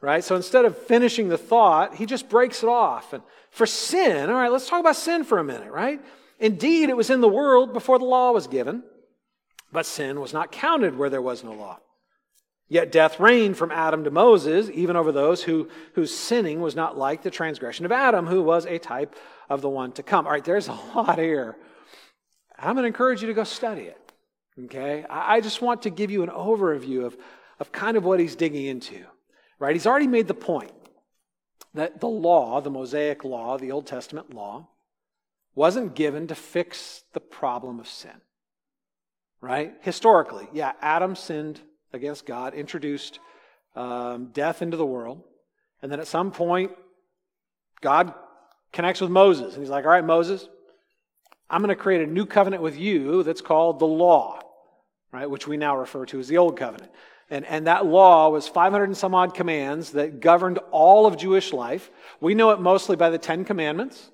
right? 0.00 0.24
So 0.24 0.36
instead 0.36 0.64
of 0.64 0.76
finishing 0.76 1.28
the 1.28 1.38
thought, 1.38 1.94
he 1.94 2.06
just 2.06 2.28
breaks 2.28 2.62
it 2.62 2.68
off. 2.68 3.12
And 3.12 3.22
for 3.50 3.66
sin, 3.66 4.28
all 4.28 4.36
right, 4.36 4.50
let's 4.50 4.68
talk 4.68 4.80
about 4.80 4.96
sin 4.96 5.24
for 5.24 5.38
a 5.38 5.44
minute, 5.44 5.70
right? 5.70 6.00
Indeed, 6.38 6.88
it 6.88 6.96
was 6.96 7.08
in 7.08 7.20
the 7.20 7.28
world 7.28 7.72
before 7.72 7.98
the 7.98 8.04
law 8.04 8.32
was 8.32 8.48
given, 8.48 8.82
but 9.70 9.86
sin 9.86 10.20
was 10.20 10.32
not 10.32 10.50
counted 10.50 10.98
where 10.98 11.08
there 11.08 11.22
was 11.22 11.44
no 11.44 11.52
law. 11.52 11.78
Yet 12.68 12.90
death 12.90 13.20
reigned 13.20 13.58
from 13.58 13.70
Adam 13.70 14.04
to 14.04 14.10
Moses, 14.10 14.70
even 14.72 14.96
over 14.96 15.12
those 15.12 15.42
who, 15.42 15.68
whose 15.94 16.16
sinning 16.16 16.60
was 16.60 16.74
not 16.74 16.96
like 16.96 17.22
the 17.22 17.30
transgression 17.30 17.84
of 17.84 17.92
Adam, 17.92 18.26
who 18.26 18.42
was 18.42 18.64
a 18.64 18.78
type 18.78 19.14
of 19.50 19.60
the 19.60 19.68
one 19.68 19.92
to 19.92 20.02
come. 20.02 20.26
All 20.26 20.32
right, 20.32 20.44
there's 20.44 20.68
a 20.68 20.72
lot 20.94 21.18
here. 21.18 21.56
I'm 22.58 22.74
going 22.74 22.84
to 22.84 22.88
encourage 22.88 23.20
you 23.20 23.28
to 23.28 23.34
go 23.34 23.44
study 23.44 23.82
it. 23.82 23.98
Okay? 24.64 25.04
I, 25.08 25.40
just 25.40 25.62
want 25.62 25.82
to 25.82 25.90
give 25.90 26.10
you 26.10 26.22
an 26.22 26.28
overview 26.28 27.04
of, 27.04 27.16
of 27.58 27.72
kind 27.72 27.96
of 27.96 28.04
what 28.04 28.20
he's 28.20 28.36
digging 28.36 28.66
into. 28.66 29.04
Right? 29.58 29.74
He's 29.74 29.86
already 29.86 30.06
made 30.06 30.28
the 30.28 30.34
point 30.34 30.72
that 31.74 32.00
the 32.00 32.08
law, 32.08 32.60
the 32.60 32.70
Mosaic 32.70 33.24
law, 33.24 33.56
the 33.56 33.72
Old 33.72 33.86
Testament 33.86 34.34
law, 34.34 34.68
wasn't 35.54 35.94
given 35.94 36.26
to 36.28 36.34
fix 36.34 37.04
the 37.12 37.20
problem 37.20 37.80
of 37.80 37.88
sin. 37.88 38.20
Right? 39.40 39.74
Historically, 39.80 40.48
yeah, 40.52 40.72
Adam 40.80 41.16
sinned 41.16 41.60
against 41.92 42.26
God, 42.26 42.54
introduced 42.54 43.20
um, 43.76 44.26
death 44.32 44.62
into 44.62 44.76
the 44.76 44.86
world. 44.86 45.22
And 45.82 45.90
then 45.90 46.00
at 46.00 46.06
some 46.06 46.30
point, 46.30 46.72
God 47.80 48.14
connects 48.72 49.00
with 49.00 49.10
Moses. 49.10 49.54
And 49.54 49.62
he's 49.62 49.70
like, 49.70 49.84
All 49.84 49.90
right, 49.90 50.04
Moses, 50.04 50.48
I'm 51.50 51.60
going 51.60 51.68
to 51.68 51.76
create 51.76 52.00
a 52.00 52.10
new 52.10 52.24
covenant 52.24 52.62
with 52.62 52.78
you 52.78 53.22
that's 53.22 53.42
called 53.42 53.78
the 53.78 53.86
law, 53.86 54.40
right? 55.12 55.28
Which 55.28 55.46
we 55.46 55.56
now 55.56 55.76
refer 55.76 56.06
to 56.06 56.18
as 56.18 56.28
the 56.28 56.38
Old 56.38 56.56
Covenant. 56.56 56.90
And, 57.28 57.44
and 57.46 57.66
that 57.66 57.86
law 57.86 58.30
was 58.30 58.48
500 58.48 58.84
and 58.84 58.96
some 58.96 59.14
odd 59.14 59.34
commands 59.34 59.90
that 59.92 60.20
governed 60.20 60.58
all 60.70 61.06
of 61.06 61.16
Jewish 61.16 61.52
life. 61.52 61.90
We 62.20 62.34
know 62.34 62.50
it 62.50 62.60
mostly 62.60 62.96
by 62.96 63.10
the 63.10 63.18
Ten 63.18 63.44
Commandments, 63.44 64.10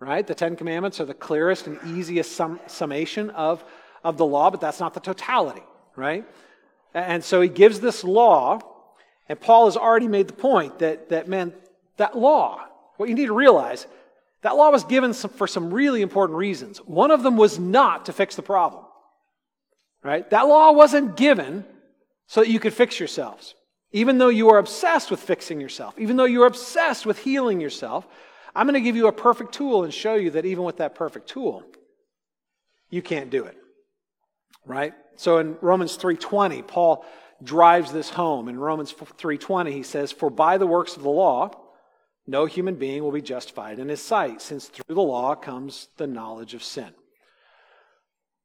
right? 0.00 0.26
The 0.26 0.34
Ten 0.34 0.56
Commandments 0.56 1.00
are 1.00 1.04
the 1.04 1.14
clearest 1.14 1.66
and 1.66 1.78
easiest 1.86 2.32
sum, 2.32 2.60
summation 2.66 3.30
of, 3.30 3.64
of 4.04 4.16
the 4.16 4.26
law, 4.26 4.50
but 4.50 4.60
that's 4.60 4.80
not 4.80 4.94
the 4.94 5.00
totality, 5.00 5.62
right? 5.96 6.26
And 6.94 7.22
so 7.22 7.40
he 7.40 7.48
gives 7.48 7.80
this 7.80 8.02
law, 8.02 8.60
and 9.28 9.38
Paul 9.40 9.66
has 9.66 9.76
already 9.76 10.08
made 10.08 10.28
the 10.28 10.34
point 10.34 10.78
that, 10.78 11.10
that 11.10 11.28
man, 11.28 11.52
that 11.96 12.16
law, 12.16 12.64
what 12.96 13.08
you 13.08 13.14
need 13.14 13.26
to 13.26 13.34
realize, 13.34 13.86
that 14.42 14.56
law 14.56 14.70
was 14.70 14.84
given 14.84 15.12
some, 15.12 15.30
for 15.30 15.46
some 15.46 15.72
really 15.72 16.02
important 16.02 16.38
reasons. 16.38 16.78
One 16.78 17.10
of 17.10 17.22
them 17.22 17.36
was 17.36 17.58
not 17.58 18.06
to 18.06 18.12
fix 18.12 18.36
the 18.36 18.42
problem. 18.42 18.84
Right? 20.02 20.28
That 20.30 20.46
law 20.46 20.72
wasn't 20.72 21.16
given 21.16 21.64
so 22.26 22.40
that 22.40 22.48
you 22.48 22.60
could 22.60 22.72
fix 22.72 23.00
yourselves. 23.00 23.54
Even 23.92 24.18
though 24.18 24.28
you 24.28 24.50
are 24.50 24.58
obsessed 24.58 25.10
with 25.10 25.20
fixing 25.20 25.60
yourself, 25.60 25.98
even 25.98 26.16
though 26.16 26.24
you're 26.24 26.46
obsessed 26.46 27.04
with 27.06 27.18
healing 27.18 27.60
yourself, 27.60 28.06
I'm 28.54 28.66
going 28.66 28.74
to 28.74 28.80
give 28.80 28.96
you 28.96 29.06
a 29.08 29.12
perfect 29.12 29.52
tool 29.52 29.84
and 29.84 29.92
show 29.92 30.14
you 30.14 30.30
that 30.30 30.44
even 30.44 30.64
with 30.64 30.76
that 30.76 30.94
perfect 30.94 31.28
tool, 31.28 31.64
you 32.90 33.02
can't 33.02 33.30
do 33.30 33.44
it. 33.44 33.56
Right? 34.66 34.92
So 35.18 35.38
in 35.38 35.58
Romans 35.60 35.96
3:20, 35.96 36.62
Paul 36.62 37.04
drives 37.42 37.92
this 37.92 38.10
home. 38.10 38.48
In 38.48 38.58
Romans 38.58 38.92
3:20, 38.92 39.72
he 39.72 39.82
says, 39.82 40.12
"For 40.12 40.30
by 40.30 40.58
the 40.58 40.66
works 40.66 40.96
of 40.96 41.02
the 41.02 41.10
law, 41.10 41.50
no 42.26 42.46
human 42.46 42.76
being 42.76 43.02
will 43.02 43.10
be 43.10 43.20
justified 43.20 43.80
in 43.80 43.88
his 43.88 44.00
sight, 44.00 44.40
since 44.40 44.68
through 44.68 44.94
the 44.94 45.02
law 45.02 45.34
comes 45.34 45.88
the 45.96 46.06
knowledge 46.06 46.54
of 46.54 46.62
sin." 46.62 46.94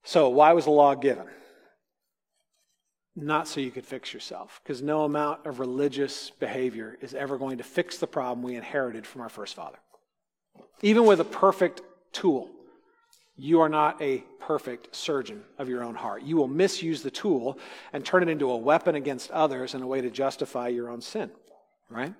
So, 0.03 0.29
why 0.29 0.53
was 0.53 0.65
the 0.65 0.71
law 0.71 0.95
given? 0.95 1.29
Not 3.15 3.47
so 3.47 3.62
you 3.62 3.69
could 3.69 3.86
fix 3.86 4.12
yourself, 4.12 4.59
because 4.63 4.81
no 4.81 5.03
amount 5.03 5.45
of 5.45 5.59
religious 5.59 6.31
behavior 6.31 6.97
is 7.01 7.13
ever 7.13 7.38
going 7.38 7.59
to 7.59 7.63
fix 7.63 7.99
the 7.99 8.07
problem 8.07 8.41
we 8.41 8.55
inherited 8.55 9.05
from 9.05 9.21
our 9.21 9.29
first 9.29 9.53
father. 9.53 9.77
Even 10.81 11.05
with 11.05 11.19
a 11.19 11.25
perfect 11.25 11.83
tool, 12.12 12.49
you 13.35 13.61
are 13.61 13.69
not 13.69 14.01
a 14.01 14.23
perfect 14.39 14.95
surgeon 14.95 15.43
of 15.57 15.69
your 15.69 15.83
own 15.83 15.95
heart. 15.95 16.23
You 16.23 16.37
will 16.37 16.47
misuse 16.47 17.01
the 17.01 17.11
tool 17.11 17.57
and 17.91 18.05
turn 18.05 18.23
it 18.23 18.29
into 18.29 18.51
a 18.51 18.57
weapon 18.57 18.95
against 18.95 19.31
others 19.31 19.73
and 19.73 19.83
a 19.83 19.87
way 19.87 20.01
to 20.01 20.09
justify 20.09 20.67
your 20.67 20.89
own 20.89 21.01
sin, 21.01 21.31
right? 21.89 22.13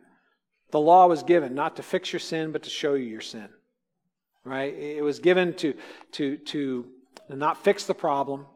The 0.72 0.80
law 0.80 1.08
was 1.08 1.22
given 1.22 1.54
not 1.54 1.76
to 1.76 1.84
fix 1.84 2.12
your 2.12 2.20
sin, 2.20 2.52
but 2.52 2.64
to 2.64 2.70
show 2.70 2.96
you 2.96 3.06
your 3.06 3.22
sin, 3.22 3.50
right? 4.44 4.74
It 4.74 5.04
was 5.04 5.20
given 5.20 5.54
to, 5.56 5.76
to, 6.14 6.38
to 6.38 6.88
not 7.30 7.64
fix 7.64 7.86
the 7.86 7.94
problem, 7.94 8.48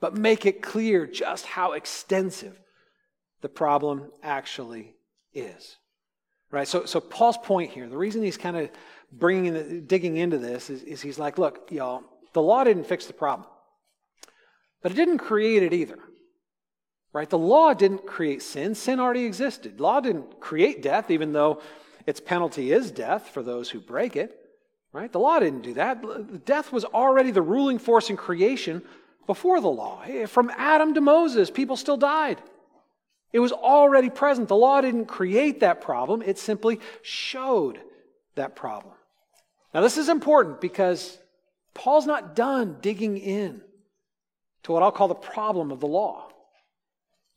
but 0.00 0.16
make 0.16 0.46
it 0.46 0.62
clear 0.62 1.06
just 1.06 1.44
how 1.44 1.72
extensive 1.72 2.58
the 3.40 3.48
problem 3.48 4.10
actually 4.22 4.94
is. 5.34 5.76
Right? 6.50 6.66
So, 6.66 6.86
so 6.86 7.00
Paul's 7.00 7.36
point 7.36 7.72
here, 7.72 7.86
the 7.86 7.96
reason 7.96 8.22
he's 8.22 8.38
kind 8.38 8.56
of 8.56 8.70
bringing 9.12 9.54
the, 9.54 9.80
digging 9.80 10.16
into 10.16 10.38
this 10.38 10.70
is, 10.70 10.82
is 10.82 11.00
he's 11.00 11.18
like, 11.18 11.38
look, 11.38 11.68
y'all, 11.70 12.02
the 12.32 12.42
law 12.42 12.64
didn't 12.64 12.84
fix 12.84 13.06
the 13.06 13.12
problem, 13.12 13.48
but 14.82 14.92
it 14.92 14.96
didn't 14.96 15.18
create 15.18 15.62
it 15.62 15.72
either. 15.72 15.98
Right? 17.12 17.28
The 17.28 17.38
law 17.38 17.72
didn't 17.72 18.06
create 18.06 18.42
sin. 18.42 18.74
Sin 18.74 19.00
already 19.00 19.24
existed. 19.24 19.80
Law 19.80 20.00
didn't 20.00 20.40
create 20.40 20.82
death, 20.82 21.10
even 21.10 21.32
though 21.32 21.62
its 22.06 22.20
penalty 22.20 22.70
is 22.70 22.90
death 22.90 23.30
for 23.30 23.42
those 23.42 23.70
who 23.70 23.80
break 23.80 24.14
it. 24.14 24.38
Right? 24.92 25.10
The 25.10 25.18
law 25.18 25.38
didn't 25.38 25.62
do 25.62 25.74
that. 25.74 26.44
Death 26.44 26.72
was 26.72 26.84
already 26.84 27.30
the 27.30 27.42
ruling 27.42 27.78
force 27.78 28.10
in 28.10 28.16
creation 28.16 28.82
before 29.26 29.60
the 29.60 29.68
law. 29.68 30.02
Eh, 30.06 30.26
from 30.26 30.50
Adam 30.56 30.94
to 30.94 31.00
Moses, 31.00 31.50
people 31.50 31.76
still 31.76 31.96
died. 31.96 32.42
It 33.32 33.40
was 33.40 33.52
already 33.52 34.10
present. 34.10 34.48
The 34.48 34.56
law 34.56 34.80
didn't 34.80 35.06
create 35.06 35.60
that 35.60 35.80
problem, 35.80 36.22
it 36.22 36.38
simply 36.38 36.80
showed 37.02 37.80
that 38.34 38.56
problem. 38.56 38.94
Now, 39.74 39.80
this 39.80 39.98
is 39.98 40.08
important 40.08 40.60
because 40.60 41.18
Paul's 41.74 42.06
not 42.06 42.34
done 42.34 42.78
digging 42.80 43.18
in 43.18 43.60
to 44.62 44.72
what 44.72 44.82
I'll 44.82 44.92
call 44.92 45.08
the 45.08 45.14
problem 45.14 45.70
of 45.70 45.80
the 45.80 45.86
law 45.86 46.28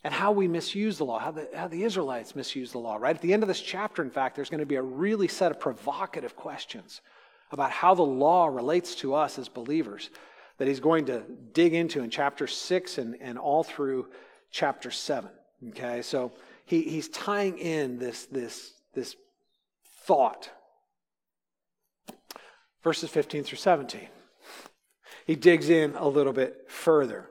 and 0.03 0.13
how 0.13 0.31
we 0.31 0.47
misuse 0.47 0.97
the 0.97 1.05
law, 1.05 1.19
how 1.19 1.31
the, 1.31 1.47
how 1.55 1.67
the 1.67 1.83
Israelites 1.83 2.35
misuse 2.35 2.71
the 2.71 2.79
law. 2.79 2.95
Right 2.95 3.15
at 3.15 3.21
the 3.21 3.33
end 3.33 3.43
of 3.43 3.47
this 3.47 3.61
chapter, 3.61 4.01
in 4.01 4.09
fact, 4.09 4.35
there's 4.35 4.49
going 4.49 4.61
to 4.61 4.65
be 4.65 4.75
a 4.75 4.81
really 4.81 5.27
set 5.27 5.51
of 5.51 5.59
provocative 5.59 6.35
questions 6.35 7.01
about 7.51 7.71
how 7.71 7.93
the 7.93 8.01
law 8.01 8.47
relates 8.47 8.95
to 8.95 9.13
us 9.13 9.37
as 9.37 9.47
believers 9.49 10.09
that 10.57 10.67
he's 10.67 10.79
going 10.79 11.05
to 11.05 11.23
dig 11.53 11.73
into 11.73 12.01
in 12.01 12.09
chapter 12.09 12.47
6 12.47 12.97
and, 12.97 13.15
and 13.19 13.37
all 13.37 13.63
through 13.63 14.07
chapter 14.51 14.89
7. 14.89 15.29
Okay, 15.69 16.01
so 16.01 16.31
he, 16.65 16.81
he's 16.81 17.09
tying 17.09 17.57
in 17.57 17.99
this, 17.99 18.25
this, 18.25 18.73
this 18.93 19.15
thought. 20.03 20.49
Verses 22.83 23.09
15 23.09 23.43
through 23.43 23.57
17. 23.57 24.07
He 25.25 25.35
digs 25.35 25.69
in 25.69 25.95
a 25.95 26.07
little 26.07 26.33
bit 26.33 26.65
further. 26.67 27.29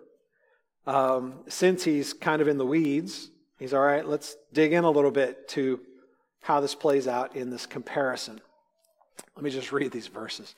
Um, 0.86 1.40
since 1.48 1.84
he's 1.84 2.12
kind 2.12 2.40
of 2.40 2.48
in 2.48 2.56
the 2.56 2.66
weeds, 2.66 3.30
he's 3.58 3.74
all 3.74 3.82
right, 3.82 4.06
let's 4.06 4.36
dig 4.52 4.72
in 4.72 4.84
a 4.84 4.90
little 4.90 5.10
bit 5.10 5.48
to 5.50 5.80
how 6.42 6.60
this 6.60 6.74
plays 6.74 7.06
out 7.06 7.36
in 7.36 7.50
this 7.50 7.66
comparison. 7.66 8.40
Let 9.36 9.44
me 9.44 9.50
just 9.50 9.72
read 9.72 9.92
these 9.92 10.06
verses. 10.06 10.54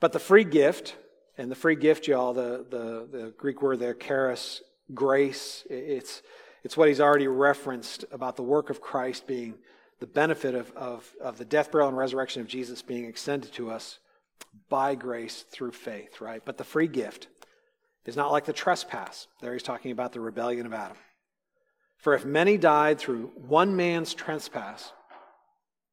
But 0.00 0.12
the 0.12 0.18
free 0.18 0.44
gift, 0.44 0.96
and 1.36 1.50
the 1.50 1.56
free 1.56 1.76
gift, 1.76 2.06
y'all, 2.06 2.32
the, 2.32 2.64
the, 2.68 3.08
the 3.10 3.34
Greek 3.36 3.62
word 3.62 3.80
there, 3.80 3.94
charis, 3.94 4.62
grace, 4.94 5.64
it's, 5.68 6.22
it's 6.64 6.76
what 6.76 6.88
he's 6.88 7.00
already 7.00 7.28
referenced 7.28 8.04
about 8.10 8.36
the 8.36 8.42
work 8.42 8.70
of 8.70 8.80
Christ 8.80 9.26
being 9.26 9.54
the 10.00 10.06
benefit 10.06 10.54
of, 10.54 10.70
of, 10.76 11.10
of 11.20 11.38
the 11.38 11.44
death, 11.44 11.72
burial, 11.72 11.88
and 11.88 11.96
resurrection 11.96 12.40
of 12.40 12.48
Jesus 12.48 12.82
being 12.82 13.04
extended 13.04 13.52
to 13.54 13.70
us 13.70 13.98
by 14.68 14.94
grace 14.94 15.44
through 15.50 15.72
faith, 15.72 16.20
right? 16.20 16.42
But 16.44 16.58
the 16.58 16.64
free 16.64 16.88
gift 16.88 17.28
is 18.04 18.16
not 18.16 18.32
like 18.32 18.44
the 18.44 18.52
trespass. 18.52 19.26
There 19.40 19.52
he's 19.52 19.62
talking 19.62 19.90
about 19.90 20.12
the 20.12 20.20
rebellion 20.20 20.66
of 20.66 20.72
Adam. 20.72 20.96
For 21.98 22.14
if 22.14 22.24
many 22.24 22.56
died 22.56 22.98
through 22.98 23.32
one 23.34 23.74
man's 23.76 24.14
trespass, 24.14 24.92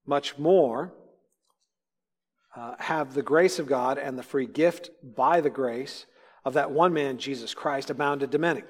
much 0.05 0.37
more 0.37 0.93
uh, 2.55 2.75
have 2.79 3.13
the 3.13 3.23
grace 3.23 3.59
of 3.59 3.67
God 3.67 3.97
and 3.97 4.17
the 4.17 4.23
free 4.23 4.45
gift 4.45 4.91
by 5.03 5.41
the 5.41 5.49
grace 5.49 6.05
of 6.45 6.53
that 6.53 6.71
one 6.71 6.93
man, 6.93 7.17
Jesus 7.17 7.53
Christ, 7.53 7.89
abounded 7.89 8.31
to 8.31 8.37
many. 8.37 8.63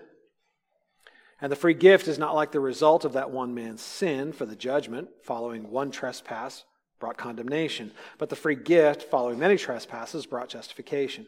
And 1.42 1.52
the 1.52 1.58
free 1.58 1.74
gift 1.74 2.08
is 2.08 2.18
not 2.18 2.36
like 2.36 2.52
the 2.52 2.60
result 2.60 3.04
of 3.04 3.14
that 3.14 3.32
one 3.32 3.54
man's 3.54 3.82
sin 3.82 4.32
for 4.32 4.46
the 4.46 4.56
judgment, 4.56 5.10
following 5.24 5.70
one 5.70 5.92
trespass 5.92 6.64
brought 7.00 7.18
condemnation, 7.18 7.92
but 8.18 8.30
the 8.30 8.36
free 8.36 8.56
gift, 8.56 9.04
following 9.04 9.38
many 9.38 9.58
trespasses, 9.58 10.26
brought 10.26 10.50
justification. 10.50 11.28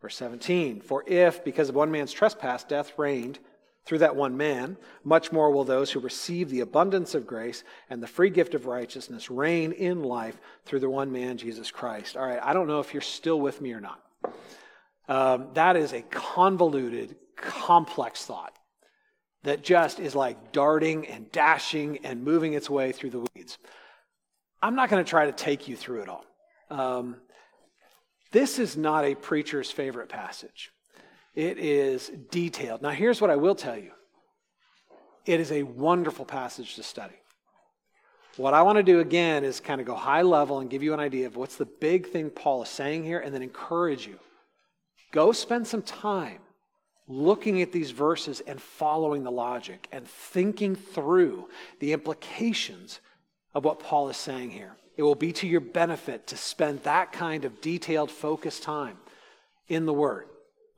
Verse 0.00 0.16
17 0.16 0.80
For 0.80 1.04
if, 1.06 1.44
because 1.44 1.68
of 1.68 1.76
one 1.76 1.90
man's 1.90 2.12
trespass, 2.12 2.64
death 2.64 2.92
reigned 2.98 3.38
through 3.84 3.98
that 3.98 4.16
one 4.16 4.36
man, 4.36 4.76
much 5.02 5.32
more 5.32 5.50
will 5.50 5.64
those 5.64 5.90
who 5.90 6.00
receive 6.00 6.50
the 6.50 6.60
abundance 6.60 7.14
of 7.14 7.26
grace 7.26 7.64
and 7.90 8.02
the 8.02 8.06
free 8.06 8.30
gift 8.30 8.54
of 8.54 8.66
righteousness 8.66 9.30
reign 9.30 9.72
in 9.72 10.02
life 10.02 10.38
through 10.64 10.80
the 10.80 10.90
one 10.90 11.10
man, 11.10 11.36
Jesus 11.36 11.70
Christ. 11.70 12.16
All 12.16 12.26
right, 12.26 12.38
I 12.42 12.52
don't 12.52 12.68
know 12.68 12.80
if 12.80 12.92
you're 12.92 13.00
still 13.00 13.40
with 13.40 13.60
me 13.60 13.72
or 13.72 13.80
not. 13.80 14.02
Um, 15.08 15.48
that 15.54 15.76
is 15.76 15.92
a 15.92 16.02
convoluted, 16.02 17.16
complex 17.36 18.24
thought 18.24 18.56
that 19.44 19.62
just 19.62 19.98
is 19.98 20.14
like 20.14 20.52
darting 20.52 21.06
and 21.08 21.30
dashing 21.32 21.98
and 22.04 22.22
moving 22.22 22.52
its 22.54 22.70
way 22.70 22.92
through 22.92 23.10
the 23.10 23.26
weeds. 23.34 23.58
I'm 24.62 24.76
not 24.76 24.88
going 24.88 25.04
to 25.04 25.08
try 25.08 25.26
to 25.26 25.32
take 25.32 25.66
you 25.66 25.76
through 25.76 26.02
it 26.02 26.08
all. 26.08 26.24
Um, 26.70 27.16
this 28.30 28.58
is 28.58 28.76
not 28.76 29.04
a 29.04 29.14
preacher's 29.14 29.70
favorite 29.70 30.08
passage. 30.08 30.70
It 31.34 31.58
is 31.58 32.10
detailed. 32.30 32.82
Now, 32.82 32.90
here's 32.90 33.20
what 33.20 33.30
I 33.30 33.36
will 33.36 33.54
tell 33.54 33.76
you 33.76 33.92
it 35.24 35.40
is 35.40 35.52
a 35.52 35.62
wonderful 35.62 36.24
passage 36.24 36.74
to 36.76 36.82
study. 36.82 37.14
What 38.36 38.54
I 38.54 38.62
want 38.62 38.76
to 38.76 38.82
do 38.82 39.00
again 39.00 39.44
is 39.44 39.60
kind 39.60 39.80
of 39.80 39.86
go 39.86 39.94
high 39.94 40.22
level 40.22 40.60
and 40.60 40.70
give 40.70 40.82
you 40.82 40.94
an 40.94 41.00
idea 41.00 41.26
of 41.26 41.36
what's 41.36 41.56
the 41.56 41.66
big 41.66 42.08
thing 42.08 42.30
Paul 42.30 42.62
is 42.62 42.68
saying 42.68 43.04
here, 43.04 43.20
and 43.20 43.34
then 43.34 43.42
encourage 43.42 44.06
you. 44.06 44.18
Go 45.12 45.32
spend 45.32 45.66
some 45.66 45.82
time 45.82 46.38
looking 47.12 47.62
at 47.62 47.72
these 47.72 47.90
verses 47.90 48.40
and 48.40 48.60
following 48.60 49.24
the 49.24 49.30
logic 49.30 49.88
and 49.92 50.06
thinking 50.06 50.74
through 50.74 51.48
the 51.78 51.92
implications 51.92 53.00
of 53.54 53.64
what 53.64 53.80
Paul 53.80 54.08
is 54.08 54.16
saying 54.16 54.50
here. 54.50 54.76
It 54.96 55.02
will 55.02 55.14
be 55.14 55.32
to 55.32 55.46
your 55.46 55.60
benefit 55.60 56.26
to 56.28 56.36
spend 56.36 56.82
that 56.82 57.12
kind 57.12 57.44
of 57.44 57.60
detailed, 57.60 58.10
focused 58.10 58.62
time 58.62 58.98
in 59.68 59.86
the 59.86 59.92
Word 59.92 60.28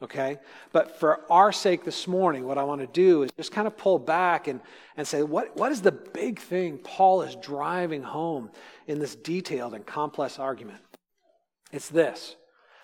okay? 0.05 0.39
But 0.73 1.01
for 1.01 1.21
our 1.31 1.51
sake 1.51 1.85
this 1.85 2.07
morning, 2.07 2.47
what 2.47 2.59
I 2.59 2.63
want 2.63 2.81
to 2.81 2.87
do 2.87 3.23
is 3.23 3.31
just 3.33 3.53
kind 3.53 3.67
of 3.67 3.77
pull 3.77 3.99
back 3.99 4.47
and, 4.47 4.61
and 4.97 5.07
say, 5.07 5.23
what, 5.23 5.57
what 5.57 5.73
is 5.73 5.83
the 5.83 5.93
big 5.93 6.39
thing 6.39 6.79
Paul 6.79 7.23
is 7.23 7.35
driving 7.37 8.03
home 8.03 8.51
in 8.87 8.99
this 8.99 9.17
detailed 9.17 9.75
and 9.75 9.85
complex 9.85 10.39
argument? 10.39 10.81
It's 11.73 11.89
this 11.89 12.37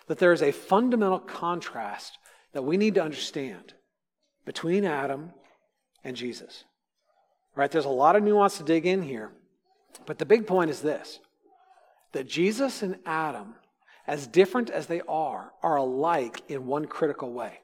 that 0.06 0.18
there 0.18 0.32
is 0.32 0.42
a 0.42 0.50
fundamental 0.50 1.20
contrast 1.20 2.18
that 2.52 2.62
we 2.62 2.76
need 2.76 2.94
to 2.94 3.02
understand 3.02 3.74
between 4.44 4.84
Adam 4.84 5.32
and 6.04 6.16
Jesus. 6.16 6.64
Right? 7.54 7.70
There's 7.70 7.84
a 7.84 7.88
lot 7.88 8.16
of 8.16 8.22
nuance 8.22 8.58
to 8.58 8.64
dig 8.64 8.86
in 8.86 9.02
here, 9.02 9.30
but 10.06 10.18
the 10.18 10.26
big 10.26 10.46
point 10.46 10.70
is 10.70 10.80
this 10.80 11.20
that 12.12 12.26
Jesus 12.26 12.82
and 12.82 12.96
Adam 13.06 13.54
as 14.10 14.26
different 14.26 14.70
as 14.70 14.86
they 14.86 15.00
are, 15.08 15.52
are 15.62 15.76
alike 15.76 16.42
in 16.48 16.66
one 16.66 16.86
critical 16.86 17.32
way. 17.32 17.60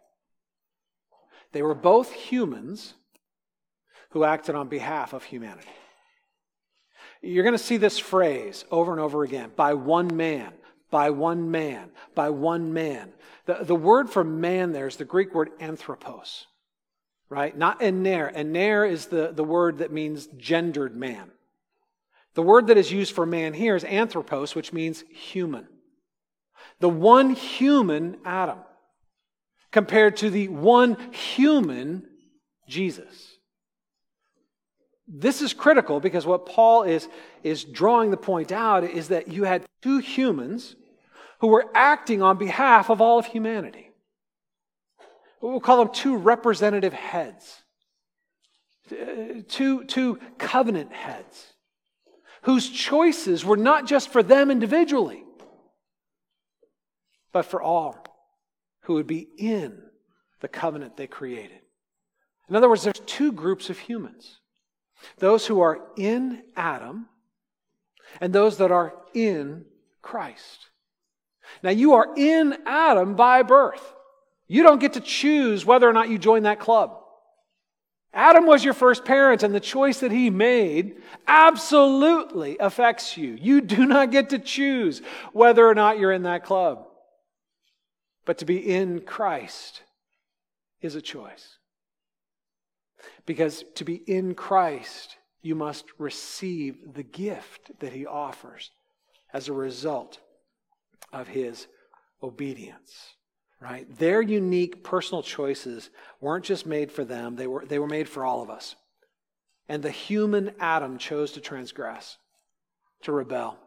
They 1.51 1.61
were 1.61 1.75
both 1.75 2.13
humans 2.13 2.95
who 4.11 4.23
acted 4.23 4.55
on 4.55 4.69
behalf 4.69 5.13
of 5.13 5.25
humanity. 5.25 5.69
You're 7.23 7.43
going 7.43 7.57
to 7.57 7.59
see 7.59 7.79
this 7.79 7.99
phrase 7.99 8.65
over 8.71 8.93
and 8.93 9.01
over 9.01 9.25
again 9.25 9.51
by 9.57 9.75
one 9.75 10.17
man, 10.17 10.53
by 10.91 11.11
one 11.11 11.51
man, 11.51 11.91
by 12.15 12.31
one 12.31 12.73
man. 12.73 13.13
The, 13.47 13.59
the 13.63 13.75
word 13.75 14.11
for 14.11 14.25
man 14.25 14.73
there 14.73 14.87
is 14.87 14.97
the 14.97 15.05
Greek 15.05 15.35
word 15.35 15.51
anthropos. 15.61 16.47
right? 17.29 17.57
Not 17.57 17.83
aner. 17.83 18.29
Aner 18.35 18.85
is 18.85 19.07
the, 19.07 19.33
the 19.33 19.45
word 19.45 19.79
that 19.79 19.93
means 19.93 20.29
gendered 20.37 20.97
man. 20.97 21.31
The 22.35 22.43
word 22.43 22.67
that 22.67 22.77
is 22.77 22.93
used 22.93 23.15
for 23.15 23.27
man 23.27 23.55
here 23.55 23.75
is 23.77 23.85
anthropos, 23.85 24.55
which 24.55 24.73
means 24.73 25.05
human. 25.11 25.67
The 26.81 26.89
one 26.89 27.31
human 27.31 28.19
Adam 28.25 28.59
compared 29.71 30.19
to 30.19 30.31
the 30.31 30.49
one 30.49 31.13
human 31.13 32.07
Jesus. 32.69 33.36
This 35.09 35.41
is 35.41 35.53
critical 35.53 36.01
because 36.01 36.27
what 36.27 36.47
Paul 36.47 36.83
is, 36.83 37.09
is 37.43 37.65
drawing 37.65 38.11
the 38.11 38.17
point 38.17 38.51
out 38.51 38.83
is 38.83 39.09
that 39.09 39.29
you 39.29 39.45
had 39.45 39.65
two 39.83 39.99
humans 39.99 40.75
who 41.41 41.49
were 41.49 41.67
acting 41.75 42.23
on 42.23 42.39
behalf 42.39 42.91
of 42.91 43.01
all 43.01 43.19
of 43.19 43.27
humanity. 43.27 43.91
We'll 45.41 45.61
call 45.61 45.85
them 45.85 45.95
two 45.95 46.17
representative 46.17 46.93
heads, 46.93 47.63
two, 49.49 49.85
two 49.85 50.19
covenant 50.39 50.93
heads, 50.93 51.53
whose 52.43 52.69
choices 52.69 53.45
were 53.45 53.57
not 53.57 53.87
just 53.87 54.09
for 54.09 54.23
them 54.23 54.51
individually, 54.51 55.23
but 57.33 57.45
for 57.45 57.63
all 57.63 57.97
who 58.83 58.95
would 58.95 59.07
be 59.07 59.29
in 59.39 59.83
the 60.41 60.49
covenant 60.49 60.97
they 60.97 61.07
created. 61.07 61.61
In 62.49 62.57
other 62.57 62.69
words, 62.69 62.83
there's 62.83 63.01
two 63.07 63.31
groups 63.31 63.71
of 63.71 63.79
humans 63.79 64.39
those 65.19 65.47
who 65.47 65.61
are 65.61 65.81
in 65.97 66.43
Adam 66.57 67.09
and 68.21 68.33
those 68.33 68.59
that 68.59 68.71
are 68.71 68.95
in 69.15 69.65
Christ. 70.03 70.67
Now, 71.63 71.71
you 71.71 71.95
are 71.95 72.15
in 72.17 72.57
Adam 72.67 73.15
by 73.15 73.43
birth. 73.43 73.95
You 74.49 74.63
don't 74.63 74.81
get 74.81 74.95
to 74.95 75.01
choose 75.01 75.65
whether 75.65 75.89
or 75.89 75.93
not 75.93 76.09
you 76.09 76.19
join 76.19 76.45
that 76.45 76.61
club. 76.61 77.03
Adam 78.13 78.47
was 78.47 78.65
your 78.65 78.73
first 78.73 79.05
parent, 79.05 79.43
and 79.43 79.55
the 79.55 79.61
choice 79.61 80.01
that 80.01 80.11
he 80.11 80.31
made 80.31 80.97
absolutely 81.27 82.57
affects 82.59 83.17
you. 83.17 83.37
You 83.41 83.61
do 83.61 83.85
not 83.87 84.11
get 84.11 84.31
to 84.31 84.39
choose 84.39 85.03
whether 85.33 85.67
or 85.67 85.75
not 85.75 85.99
you're 85.99 86.13
in 86.13 86.23
that 86.23 86.45
club. 86.45 86.87
But 88.25 88.39
to 88.39 88.45
be 88.45 88.57
in 88.57 89.01
Christ 89.03 89.83
is 90.81 90.95
a 90.95 91.03
choice. 91.03 91.59
Because 93.27 93.65
to 93.75 93.85
be 93.85 93.97
in 94.07 94.35
Christ, 94.35 95.17
you 95.43 95.55
must 95.55 95.85
receive 95.99 96.95
the 96.95 97.03
gift 97.03 97.79
that 97.81 97.93
he 97.93 98.07
offers 98.07 98.71
as 99.33 99.49
a 99.49 99.53
result 99.53 100.21
of 101.13 101.29
his 101.29 101.67
obedience. 102.23 103.15
Right? 103.61 103.87
Their 103.99 104.23
unique 104.23 104.85
personal 104.85 105.23
choices 105.23 105.91
weren't 106.21 106.45
just 106.45 106.67
made 106.67 106.93
for 106.93 107.05
them, 107.05 107.37
they 107.37 107.47
were, 107.47 107.65
they 107.65 107.79
were 107.79 107.87
made 107.87 108.09
for 108.09 108.25
all 108.25 108.43
of 108.43 108.51
us. 108.51 108.77
And 109.69 109.83
the 109.83 109.91
human 109.91 110.53
Adam 110.61 110.99
chose 110.99 111.33
to 111.33 111.41
transgress, 111.41 112.19
to 113.03 113.13
rebel, 113.13 113.59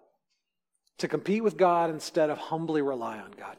to 1.00 1.08
compete 1.08 1.43
with 1.43 1.58
God 1.58 1.89
instead 1.89 2.30
of 2.30 2.38
humbly 2.38 2.82
rely 2.82 3.17
on 3.17 3.32
God. 3.38 3.58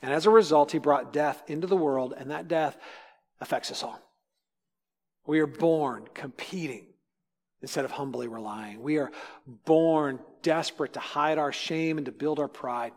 And 0.00 0.12
as 0.12 0.26
a 0.26 0.30
result, 0.30 0.72
he 0.72 0.78
brought 0.78 1.12
death 1.12 1.42
into 1.48 1.66
the 1.66 1.76
world, 1.76 2.14
and 2.16 2.30
that 2.30 2.48
death 2.48 2.78
affects 3.40 3.70
us 3.70 3.82
all. 3.82 4.00
We 5.26 5.40
are 5.40 5.46
born 5.46 6.06
competing 6.14 6.86
instead 7.62 7.84
of 7.84 7.90
humbly 7.90 8.28
relying. 8.28 8.82
We 8.82 8.98
are 8.98 9.10
born 9.64 10.20
desperate 10.42 10.92
to 10.92 11.00
hide 11.00 11.38
our 11.38 11.52
shame 11.52 11.98
and 11.98 12.06
to 12.06 12.12
build 12.12 12.38
our 12.38 12.48
pride 12.48 12.92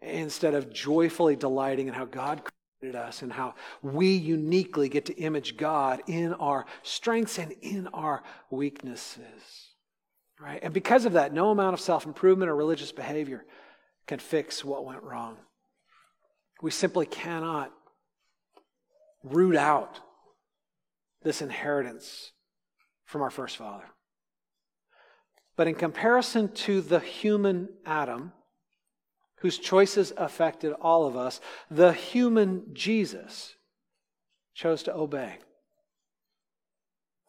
instead 0.00 0.54
of 0.54 0.72
joyfully 0.72 1.36
delighting 1.36 1.88
in 1.88 1.94
how 1.94 2.04
God 2.04 2.42
created 2.80 2.98
us 2.98 3.22
and 3.22 3.32
how 3.32 3.54
we 3.80 4.14
uniquely 4.14 4.88
get 4.88 5.06
to 5.06 5.14
image 5.14 5.56
God 5.56 6.02
in 6.06 6.34
our 6.34 6.66
strengths 6.82 7.38
and 7.38 7.52
in 7.62 7.86
our 7.88 8.22
weaknesses. 8.50 9.70
Right? 10.40 10.58
And 10.62 10.74
because 10.74 11.04
of 11.04 11.12
that, 11.12 11.32
no 11.32 11.50
amount 11.50 11.74
of 11.74 11.80
self 11.80 12.04
improvement 12.04 12.50
or 12.50 12.56
religious 12.56 12.90
behavior 12.90 13.44
can 14.08 14.18
fix 14.18 14.64
what 14.64 14.84
went 14.84 15.02
wrong. 15.04 15.36
We 16.60 16.72
simply 16.72 17.06
cannot 17.06 17.72
root 19.22 19.56
out 19.56 20.00
this 21.22 21.42
inheritance 21.42 22.32
from 23.04 23.22
our 23.22 23.30
first 23.30 23.56
father. 23.56 23.84
But 25.56 25.68
in 25.68 25.74
comparison 25.74 26.52
to 26.52 26.80
the 26.80 27.00
human 27.00 27.68
Adam, 27.84 28.32
whose 29.36 29.58
choices 29.58 30.12
affected 30.16 30.72
all 30.80 31.06
of 31.06 31.16
us, 31.16 31.40
the 31.70 31.92
human 31.92 32.64
Jesus 32.72 33.54
chose 34.54 34.82
to 34.84 34.94
obey. 34.94 35.38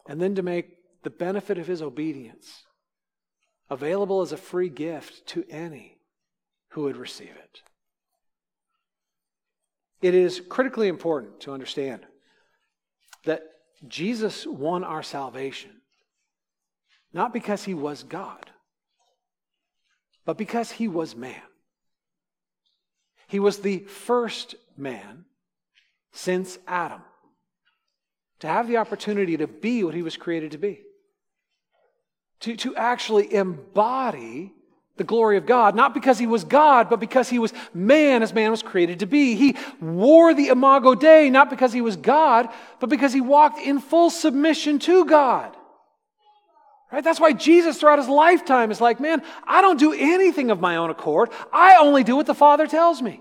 And 0.08 0.20
then 0.20 0.34
to 0.36 0.42
make 0.42 0.76
the 1.02 1.10
benefit 1.10 1.58
of 1.58 1.66
his 1.66 1.82
obedience 1.82 2.64
available 3.68 4.20
as 4.20 4.32
a 4.32 4.36
free 4.36 4.68
gift 4.68 5.26
to 5.28 5.44
any 5.50 5.98
who 6.70 6.82
would 6.82 6.96
receive 6.96 7.30
it. 7.30 7.60
It 10.02 10.14
is 10.14 10.40
critically 10.48 10.88
important 10.88 11.40
to 11.40 11.52
understand 11.52 12.04
that 13.24 13.42
Jesus 13.88 14.46
won 14.46 14.84
our 14.84 15.02
salvation 15.02 15.70
not 17.14 17.32
because 17.32 17.62
he 17.62 17.74
was 17.74 18.02
God, 18.02 18.50
but 20.26 20.36
because 20.36 20.72
he 20.72 20.88
was 20.88 21.14
man. 21.14 21.40
He 23.28 23.38
was 23.38 23.58
the 23.58 23.78
first 23.78 24.56
man 24.76 25.24
since 26.12 26.58
Adam 26.66 27.02
to 28.40 28.48
have 28.48 28.66
the 28.66 28.78
opportunity 28.78 29.36
to 29.36 29.46
be 29.46 29.84
what 29.84 29.94
he 29.94 30.02
was 30.02 30.16
created 30.16 30.50
to 30.50 30.58
be, 30.58 30.80
to, 32.40 32.56
to 32.56 32.74
actually 32.76 33.32
embody 33.32 34.52
the 34.96 35.04
glory 35.04 35.36
of 35.36 35.46
God, 35.46 35.74
not 35.74 35.92
because 35.92 36.18
he 36.18 36.26
was 36.26 36.44
God, 36.44 36.88
but 36.88 37.00
because 37.00 37.28
he 37.28 37.40
was 37.40 37.52
man 37.72 38.22
as 38.22 38.32
man 38.32 38.50
was 38.50 38.62
created 38.62 39.00
to 39.00 39.06
be. 39.06 39.34
He 39.34 39.56
wore 39.80 40.34
the 40.34 40.48
imago 40.48 40.94
Dei, 40.94 41.30
not 41.30 41.50
because 41.50 41.72
he 41.72 41.80
was 41.80 41.96
God, 41.96 42.48
but 42.78 42.88
because 42.88 43.12
he 43.12 43.20
walked 43.20 43.58
in 43.58 43.80
full 43.80 44.10
submission 44.10 44.78
to 44.80 45.04
God. 45.04 45.56
Right? 46.92 47.02
That's 47.02 47.18
why 47.18 47.32
Jesus 47.32 47.80
throughout 47.80 47.98
his 47.98 48.08
lifetime 48.08 48.70
is 48.70 48.80
like, 48.80 49.00
man, 49.00 49.22
I 49.44 49.62
don't 49.62 49.80
do 49.80 49.92
anything 49.92 50.52
of 50.52 50.60
my 50.60 50.76
own 50.76 50.90
accord. 50.90 51.30
I 51.52 51.76
only 51.80 52.04
do 52.04 52.14
what 52.14 52.26
the 52.26 52.34
Father 52.34 52.68
tells 52.68 53.02
me. 53.02 53.20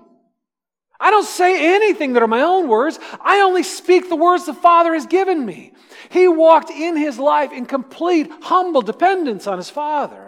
I 0.99 1.09
don't 1.09 1.25
say 1.25 1.75
anything 1.75 2.13
that 2.13 2.21
are 2.21 2.27
my 2.27 2.43
own 2.43 2.67
words. 2.67 2.99
I 3.19 3.39
only 3.39 3.63
speak 3.63 4.09
the 4.09 4.15
words 4.15 4.45
the 4.45 4.53
Father 4.53 4.93
has 4.93 5.07
given 5.07 5.43
me. 5.43 5.73
He 6.11 6.27
walked 6.27 6.69
in 6.69 6.95
his 6.95 7.17
life 7.17 7.51
in 7.51 7.65
complete 7.65 8.31
humble 8.43 8.83
dependence 8.83 9.47
on 9.47 9.57
his 9.57 9.71
Father 9.71 10.22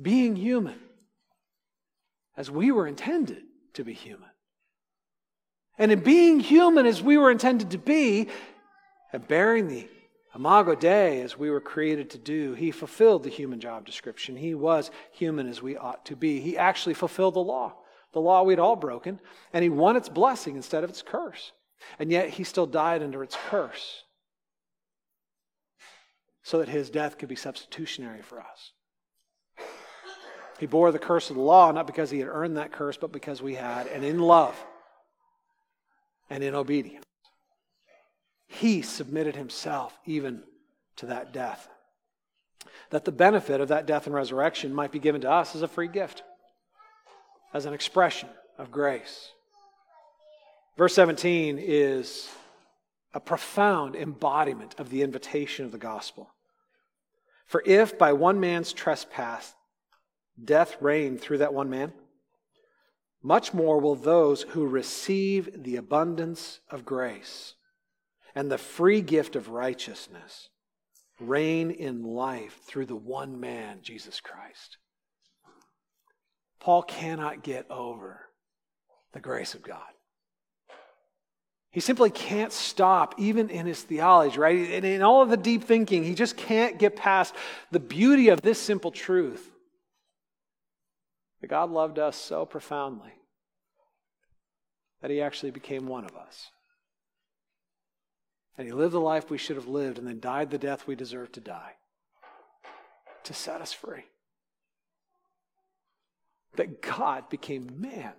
being 0.00 0.36
human 0.36 0.78
as 2.36 2.50
we 2.50 2.72
were 2.72 2.86
intended 2.86 3.42
to 3.74 3.84
be 3.84 3.92
human. 3.92 4.28
And 5.78 5.92
in 5.92 6.00
being 6.00 6.40
human 6.40 6.86
as 6.86 7.02
we 7.02 7.16
were 7.16 7.30
intended 7.30 7.70
to 7.70 7.78
be, 7.78 8.28
and 9.12 9.26
bearing 9.26 9.68
the 9.68 9.88
Imago 10.34 10.74
Dei 10.74 11.20
as 11.22 11.38
we 11.38 11.50
were 11.50 11.60
created 11.60 12.10
to 12.10 12.18
do, 12.18 12.54
he 12.54 12.70
fulfilled 12.70 13.24
the 13.24 13.30
human 13.30 13.60
job 13.60 13.84
description. 13.84 14.36
He 14.36 14.54
was 14.54 14.90
human 15.12 15.48
as 15.48 15.62
we 15.62 15.76
ought 15.76 16.04
to 16.06 16.16
be. 16.16 16.40
He 16.40 16.56
actually 16.56 16.94
fulfilled 16.94 17.34
the 17.34 17.40
law, 17.40 17.74
the 18.12 18.20
law 18.20 18.42
we'd 18.42 18.58
all 18.58 18.76
broken, 18.76 19.20
and 19.52 19.62
he 19.62 19.68
won 19.68 19.96
its 19.96 20.08
blessing 20.08 20.54
instead 20.54 20.84
of 20.84 20.90
its 20.90 21.02
curse. 21.02 21.52
And 21.98 22.10
yet 22.10 22.28
he 22.28 22.44
still 22.44 22.66
died 22.66 23.02
under 23.02 23.22
its 23.22 23.36
curse 23.48 24.04
so 26.42 26.58
that 26.58 26.68
his 26.68 26.90
death 26.90 27.18
could 27.18 27.28
be 27.28 27.36
substitutionary 27.36 28.22
for 28.22 28.40
us. 28.40 28.72
He 30.60 30.66
bore 30.66 30.92
the 30.92 30.98
curse 30.98 31.30
of 31.30 31.36
the 31.36 31.42
law, 31.42 31.72
not 31.72 31.86
because 31.86 32.10
he 32.10 32.18
had 32.18 32.28
earned 32.28 32.58
that 32.58 32.70
curse, 32.70 32.98
but 32.98 33.12
because 33.12 33.40
we 33.40 33.54
had, 33.54 33.86
and 33.86 34.04
in 34.04 34.18
love 34.18 34.54
and 36.28 36.44
in 36.44 36.54
obedience. 36.54 37.06
He 38.46 38.82
submitted 38.82 39.36
himself 39.36 39.98
even 40.04 40.42
to 40.96 41.06
that 41.06 41.32
death. 41.32 41.66
That 42.90 43.06
the 43.06 43.10
benefit 43.10 43.62
of 43.62 43.68
that 43.68 43.86
death 43.86 44.04
and 44.04 44.14
resurrection 44.14 44.74
might 44.74 44.92
be 44.92 44.98
given 44.98 45.22
to 45.22 45.30
us 45.30 45.56
as 45.56 45.62
a 45.62 45.68
free 45.68 45.88
gift, 45.88 46.22
as 47.54 47.64
an 47.64 47.72
expression 47.72 48.28
of 48.58 48.70
grace. 48.70 49.30
Verse 50.76 50.94
17 50.94 51.58
is 51.58 52.28
a 53.14 53.20
profound 53.20 53.96
embodiment 53.96 54.74
of 54.78 54.90
the 54.90 55.00
invitation 55.00 55.64
of 55.64 55.72
the 55.72 55.78
gospel. 55.78 56.28
For 57.46 57.62
if 57.64 57.98
by 57.98 58.12
one 58.12 58.40
man's 58.40 58.74
trespass 58.74 59.54
death 60.44 60.76
reigned 60.80 61.20
through 61.20 61.38
that 61.38 61.54
one 61.54 61.70
man, 61.70 61.92
much 63.22 63.52
more 63.52 63.78
will 63.78 63.94
those 63.94 64.42
who 64.42 64.66
receive 64.66 65.62
the 65.62 65.76
abundance 65.76 66.60
of 66.70 66.84
grace 66.84 67.54
and 68.34 68.50
the 68.50 68.58
free 68.58 69.02
gift 69.02 69.36
of 69.36 69.50
righteousness 69.50 70.48
reign 71.18 71.70
in 71.70 72.02
life 72.02 72.60
through 72.64 72.86
the 72.86 72.96
one 72.96 73.40
man, 73.40 73.80
Jesus 73.82 74.20
Christ. 74.20 74.78
Paul 76.60 76.82
cannot 76.82 77.42
get 77.42 77.70
over 77.70 78.20
the 79.12 79.20
grace 79.20 79.54
of 79.54 79.62
God. 79.62 79.82
He 81.72 81.80
simply 81.80 82.10
can't 82.10 82.52
stop, 82.52 83.14
even 83.18 83.48
in 83.48 83.66
his 83.66 83.82
theology, 83.82 84.38
right? 84.38 84.56
In 84.84 85.02
all 85.02 85.22
of 85.22 85.28
the 85.28 85.36
deep 85.36 85.64
thinking, 85.64 86.04
he 86.04 86.14
just 86.14 86.36
can't 86.36 86.78
get 86.78 86.96
past 86.96 87.34
the 87.70 87.78
beauty 87.78 88.28
of 88.30 88.40
this 88.40 88.60
simple 88.60 88.90
truth 88.90 89.49
that 91.40 91.48
God 91.48 91.70
loved 91.70 91.98
us 91.98 92.16
so 92.16 92.44
profoundly 92.44 93.12
that 95.00 95.10
he 95.10 95.20
actually 95.20 95.50
became 95.50 95.86
one 95.86 96.04
of 96.04 96.14
us. 96.16 96.50
And 98.58 98.66
he 98.66 98.72
lived 98.72 98.92
the 98.92 99.00
life 99.00 99.30
we 99.30 99.38
should 99.38 99.56
have 99.56 99.68
lived 99.68 99.98
and 99.98 100.06
then 100.06 100.20
died 100.20 100.50
the 100.50 100.58
death 100.58 100.86
we 100.86 100.94
deserve 100.94 101.32
to 101.32 101.40
die 101.40 101.76
to 103.24 103.34
set 103.34 103.60
us 103.60 103.72
free. 103.72 104.04
That 106.56 106.82
God 106.82 107.28
became 107.30 107.80
man 107.80 108.12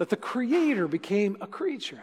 that 0.00 0.08
the 0.08 0.16
Creator 0.16 0.88
became 0.88 1.36
a 1.42 1.46
creature. 1.46 2.00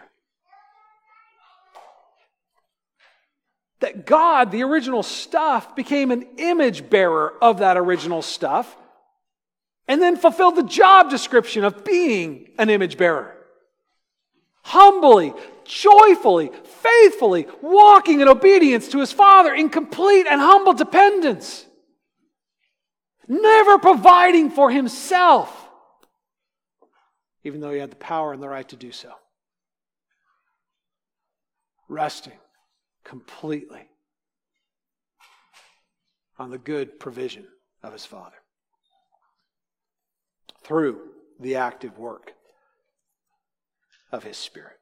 That 3.79 4.05
God, 4.05 4.51
the 4.51 4.63
original 4.63 5.03
stuff, 5.03 5.75
became 5.75 6.11
an 6.11 6.25
image 6.37 6.89
bearer 6.89 7.33
of 7.41 7.59
that 7.59 7.77
original 7.77 8.21
stuff 8.21 8.75
and 9.87 10.01
then 10.01 10.17
fulfilled 10.17 10.55
the 10.55 10.63
job 10.63 11.09
description 11.09 11.63
of 11.63 11.85
being 11.85 12.49
an 12.57 12.69
image 12.69 12.97
bearer. 12.97 13.35
Humbly, 14.63 15.33
joyfully, 15.63 16.51
faithfully, 16.63 17.47
walking 17.61 18.19
in 18.19 18.27
obedience 18.27 18.89
to 18.89 18.99
his 18.99 19.13
Father 19.13 19.53
in 19.53 19.69
complete 19.69 20.27
and 20.27 20.41
humble 20.41 20.73
dependence. 20.73 21.65
Never 23.27 23.77
providing 23.77 24.49
for 24.49 24.71
himself 24.71 25.67
even 27.47 27.61
though 27.61 27.71
he 27.71 27.79
had 27.79 27.91
the 27.91 27.95
power 27.95 28.33
and 28.33 28.43
the 28.43 28.49
right 28.49 28.67
to 28.67 28.75
do 28.75 28.91
so. 28.91 29.09
Resting 31.87 32.37
completely 33.07 33.87
on 36.37 36.51
the 36.51 36.57
good 36.57 36.99
provision 36.99 37.47
of 37.81 37.93
his 37.93 38.05
Father 38.05 38.35
through 40.63 40.99
the 41.39 41.55
active 41.55 41.97
work 41.97 42.33
of 44.11 44.23
his 44.23 44.35
Spirit. 44.35 44.77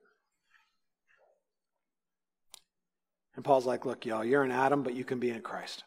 And 3.36 3.46
Paul's 3.46 3.66
like, 3.66 3.86
look, 3.86 4.06
y'all, 4.06 4.26
you're 4.26 4.44
in 4.44 4.52
Adam, 4.52 4.82
but 4.82 4.96
you 4.96 5.04
can 5.04 5.20
be 5.20 5.30
in 5.30 5.42
Christ. 5.42 5.84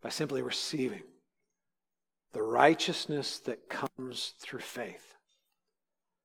By 0.00 0.08
simply 0.08 0.42
receiving 0.42 1.02
the 2.32 2.42
righteousness 2.42 3.38
that 3.40 3.68
comes 3.68 4.34
through 4.40 4.60
faith. 4.60 5.13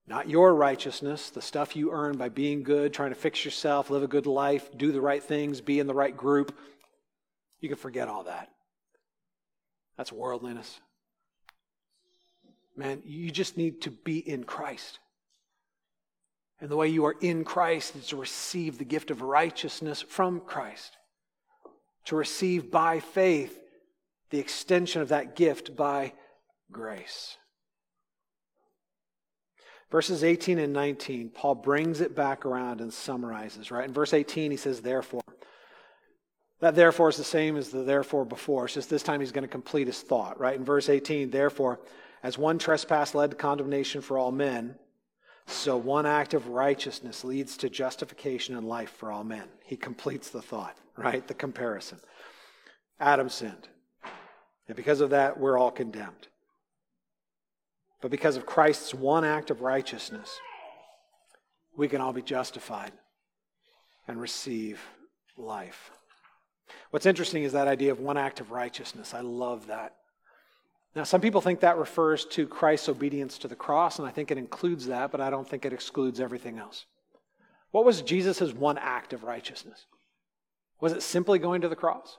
Not 0.10 0.28
your 0.28 0.56
righteousness, 0.56 1.30
the 1.30 1.42
stuff 1.42 1.76
you 1.76 1.92
earn 1.92 2.18
by 2.18 2.30
being 2.30 2.64
good, 2.64 2.94
trying 2.94 3.12
to 3.12 3.16
fix 3.16 3.46
yourself, 3.46 3.92
live 3.92 4.02
a 4.02 4.08
good 4.08 4.26
life, 4.26 4.76
do 4.76 4.92
the 4.92 5.00
right 5.00 5.22
things, 5.22 5.62
be 5.62 5.80
in 5.80 5.86
the 5.86 5.94
right 5.94 6.18
group. 6.18 6.58
You 7.60 7.70
can 7.70 7.78
forget 7.78 8.08
all 8.08 8.24
that. 8.24 8.50
That's 9.98 10.12
worldliness. 10.12 10.80
Man, 12.76 13.04
you 13.06 13.30
just 13.30 13.56
need 13.56 13.82
to 13.82 13.92
be 13.92 14.18
in 14.18 14.46
Christ. 14.46 14.98
And 16.60 16.72
the 16.72 16.76
way 16.76 16.88
you 16.88 17.06
are 17.06 17.16
in 17.22 17.44
Christ 17.44 17.96
is 17.96 18.08
to 18.08 18.18
receive 18.18 18.80
the 18.80 18.86
gift 18.86 19.12
of 19.12 19.22
righteousness 19.22 20.02
from 20.02 20.40
Christ, 20.40 20.98
to 22.06 22.16
receive 22.16 22.72
by 22.72 23.00
faith 23.00 23.60
the 24.32 24.40
extension 24.40 25.04
of 25.04 25.10
that 25.10 25.36
gift 25.36 25.76
by 25.76 26.14
grace. 26.72 27.38
Verses 29.92 30.24
18 30.24 30.60
and 30.60 30.72
19, 30.72 31.30
Paul 31.30 31.56
brings 31.56 32.00
it 32.00 32.16
back 32.16 32.46
around 32.46 32.80
and 32.80 32.94
summarizes, 32.94 33.72
right? 33.72 33.88
In 33.88 33.94
verse 33.94 34.14
18, 34.14 34.52
he 34.52 34.58
says, 34.58 34.82
therefore. 34.82 35.24
That 36.60 36.76
therefore 36.76 37.10
is 37.10 37.18
the 37.18 37.24
same 37.24 37.58
as 37.58 37.70
the 37.70 37.84
therefore 37.84 38.26
before. 38.26 38.66
It's 38.66 38.74
just 38.74 38.90
this 38.90 39.02
time 39.02 39.20
he's 39.20 39.32
going 39.32 39.44
to 39.44 39.48
complete 39.48 39.88
his 39.88 40.02
thought, 40.02 40.40
right? 40.40 40.58
In 40.58 40.66
verse 40.66 40.90
18, 40.90 41.32
therefore, 41.32 41.80
as 42.22 42.38
one 42.38 42.60
trespass 42.60 43.16
led 43.16 43.32
to 43.32 43.38
condemnation 43.38 44.02
for 44.02 44.18
all 44.18 44.32
men, 44.32 44.76
so 45.48 45.78
one 45.78 46.06
act 46.06 46.36
of 46.36 46.50
righteousness 46.50 47.24
leads 47.24 47.58
to 47.58 47.70
justification 47.70 48.56
and 48.56 48.68
life 48.68 48.92
for 48.92 49.12
all 49.12 49.24
men. 49.24 49.48
He 49.64 49.76
completes 49.76 50.30
the 50.30 50.42
thought, 50.42 50.78
right? 50.96 51.26
The 51.28 51.34
comparison. 51.34 52.00
Adam 53.00 53.30
sinned. 53.30 53.70
And 54.68 54.76
because 54.76 55.02
of 55.02 55.10
that, 55.10 55.40
we're 55.40 55.58
all 55.58 55.72
condemned. 55.72 56.28
But 58.02 58.12
because 58.12 58.38
of 58.38 58.46
Christ's 58.46 58.94
one 58.94 59.26
act 59.26 59.50
of 59.50 59.62
righteousness, 59.62 60.40
we 61.76 61.88
can 61.88 62.02
all 62.02 62.14
be 62.14 62.22
justified 62.22 62.92
and 64.08 64.20
receive 64.20 64.82
life. 65.38 65.92
What's 66.92 67.06
interesting 67.06 67.44
is 67.44 67.54
that 67.54 67.68
idea 67.68 67.92
of 67.92 68.00
one 68.00 68.18
act 68.18 68.40
of 68.40 68.52
righteousness. 68.52 69.14
I 69.14 69.22
love 69.22 69.68
that. 69.68 69.96
Now, 70.96 71.04
some 71.04 71.22
people 71.22 71.42
think 71.42 71.60
that 71.60 71.78
refers 71.78 72.26
to 72.26 72.48
Christ's 72.48 72.90
obedience 72.90 73.38
to 73.40 73.48
the 73.48 73.56
cross, 73.56 74.00
and 74.00 74.08
I 74.08 74.12
think 74.12 74.32
it 74.32 74.38
includes 74.38 74.88
that, 74.88 75.12
but 75.12 75.22
I 75.22 75.30
don't 75.30 75.48
think 75.48 75.66
it 75.66 75.74
excludes 75.74 76.20
everything 76.20 76.58
else. 76.58 76.86
What 77.72 77.86
was 77.86 78.02
Jesus' 78.02 78.54
one 78.54 78.78
act 78.80 79.14
of 79.14 79.24
righteousness? 79.24 79.86
Was 80.82 80.94
it 80.94 81.04
simply 81.04 81.38
going 81.38 81.62
to 81.62 81.70
the 81.70 81.76
cross? 81.76 82.18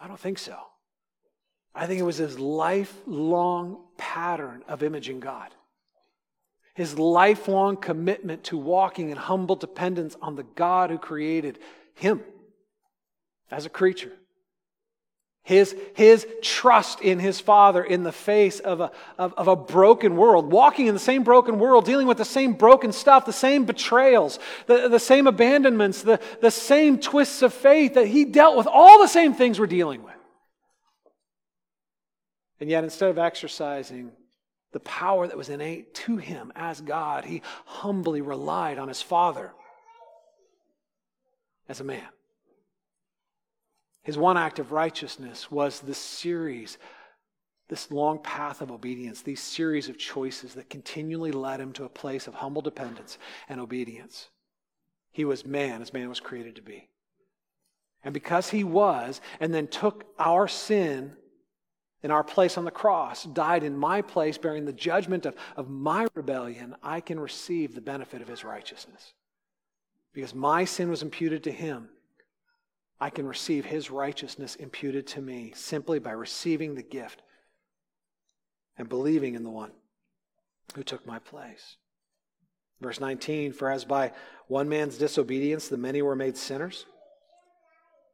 I 0.00 0.08
don't 0.08 0.18
think 0.18 0.38
so. 0.38 0.58
I 1.74 1.86
think 1.86 2.00
it 2.00 2.04
was 2.04 2.16
his 2.16 2.38
lifelong 2.38 3.83
pattern 3.96 4.62
of 4.68 4.82
imaging 4.82 5.20
God. 5.20 5.50
His 6.74 6.98
lifelong 6.98 7.76
commitment 7.76 8.44
to 8.44 8.58
walking 8.58 9.10
in 9.10 9.16
humble 9.16 9.56
dependence 9.56 10.16
on 10.20 10.34
the 10.34 10.42
God 10.42 10.90
who 10.90 10.98
created 10.98 11.58
him 11.94 12.22
as 13.50 13.64
a 13.64 13.70
creature. 13.70 14.12
His, 15.44 15.76
his 15.94 16.26
trust 16.40 17.02
in 17.02 17.18
his 17.18 17.38
Father 17.38 17.84
in 17.84 18.02
the 18.02 18.12
face 18.12 18.60
of 18.60 18.80
a, 18.80 18.90
of, 19.18 19.34
of 19.34 19.46
a 19.46 19.54
broken 19.54 20.16
world, 20.16 20.50
walking 20.50 20.86
in 20.86 20.94
the 20.94 21.00
same 21.00 21.22
broken 21.22 21.58
world, 21.58 21.84
dealing 21.84 22.06
with 22.06 22.16
the 22.16 22.24
same 22.24 22.54
broken 22.54 22.92
stuff, 22.92 23.26
the 23.26 23.32
same 23.32 23.66
betrayals, 23.66 24.38
the, 24.66 24.88
the 24.88 24.98
same 24.98 25.26
abandonments, 25.26 26.00
the, 26.00 26.18
the 26.40 26.50
same 26.50 26.98
twists 26.98 27.42
of 27.42 27.52
faith 27.52 27.92
that 27.92 28.06
he 28.06 28.24
dealt 28.24 28.56
with, 28.56 28.66
all 28.66 28.98
the 29.00 29.06
same 29.06 29.34
things 29.34 29.60
we're 29.60 29.66
dealing 29.66 30.02
with. 30.02 30.13
And 32.60 32.70
yet, 32.70 32.84
instead 32.84 33.10
of 33.10 33.18
exercising 33.18 34.12
the 34.72 34.80
power 34.80 35.26
that 35.26 35.36
was 35.36 35.48
innate 35.48 35.94
to 35.94 36.16
him 36.16 36.52
as 36.54 36.80
God, 36.80 37.24
he 37.24 37.42
humbly 37.64 38.20
relied 38.20 38.78
on 38.78 38.88
his 38.88 39.02
Father 39.02 39.52
as 41.68 41.80
a 41.80 41.84
man. 41.84 42.08
His 44.02 44.18
one 44.18 44.36
act 44.36 44.58
of 44.58 44.72
righteousness 44.72 45.50
was 45.50 45.80
this 45.80 45.98
series, 45.98 46.76
this 47.68 47.90
long 47.90 48.18
path 48.18 48.60
of 48.60 48.70
obedience, 48.70 49.22
these 49.22 49.40
series 49.40 49.88
of 49.88 49.96
choices 49.96 50.54
that 50.54 50.68
continually 50.68 51.32
led 51.32 51.60
him 51.60 51.72
to 51.72 51.84
a 51.84 51.88
place 51.88 52.26
of 52.26 52.34
humble 52.34 52.60
dependence 52.60 53.16
and 53.48 53.60
obedience. 53.60 54.28
He 55.10 55.24
was 55.24 55.46
man 55.46 55.80
as 55.80 55.92
man 55.92 56.08
was 56.08 56.20
created 56.20 56.56
to 56.56 56.62
be. 56.62 56.90
And 58.02 58.12
because 58.12 58.50
he 58.50 58.64
was, 58.64 59.22
and 59.40 59.54
then 59.54 59.68
took 59.68 60.04
our 60.18 60.46
sin 60.46 61.16
in 62.04 62.10
our 62.10 62.22
place 62.22 62.58
on 62.58 62.66
the 62.66 62.70
cross, 62.70 63.24
died 63.24 63.64
in 63.64 63.74
my 63.74 64.02
place, 64.02 64.36
bearing 64.36 64.66
the 64.66 64.74
judgment 64.74 65.24
of, 65.24 65.34
of 65.56 65.70
my 65.70 66.06
rebellion, 66.14 66.76
I 66.82 67.00
can 67.00 67.18
receive 67.18 67.74
the 67.74 67.80
benefit 67.80 68.20
of 68.20 68.28
his 68.28 68.44
righteousness. 68.44 69.14
Because 70.12 70.34
my 70.34 70.66
sin 70.66 70.90
was 70.90 71.02
imputed 71.02 71.42
to 71.44 71.50
him, 71.50 71.88
I 73.00 73.08
can 73.08 73.26
receive 73.26 73.64
his 73.64 73.90
righteousness 73.90 74.54
imputed 74.56 75.06
to 75.08 75.22
me 75.22 75.52
simply 75.56 75.98
by 75.98 76.10
receiving 76.10 76.74
the 76.74 76.82
gift 76.82 77.22
and 78.76 78.86
believing 78.86 79.34
in 79.34 79.42
the 79.42 79.50
one 79.50 79.72
who 80.74 80.82
took 80.82 81.06
my 81.06 81.18
place. 81.18 81.78
Verse 82.82 83.00
19 83.00 83.54
For 83.54 83.70
as 83.70 83.86
by 83.86 84.12
one 84.46 84.68
man's 84.68 84.98
disobedience 84.98 85.68
the 85.68 85.78
many 85.78 86.02
were 86.02 86.14
made 86.14 86.36
sinners, 86.36 86.84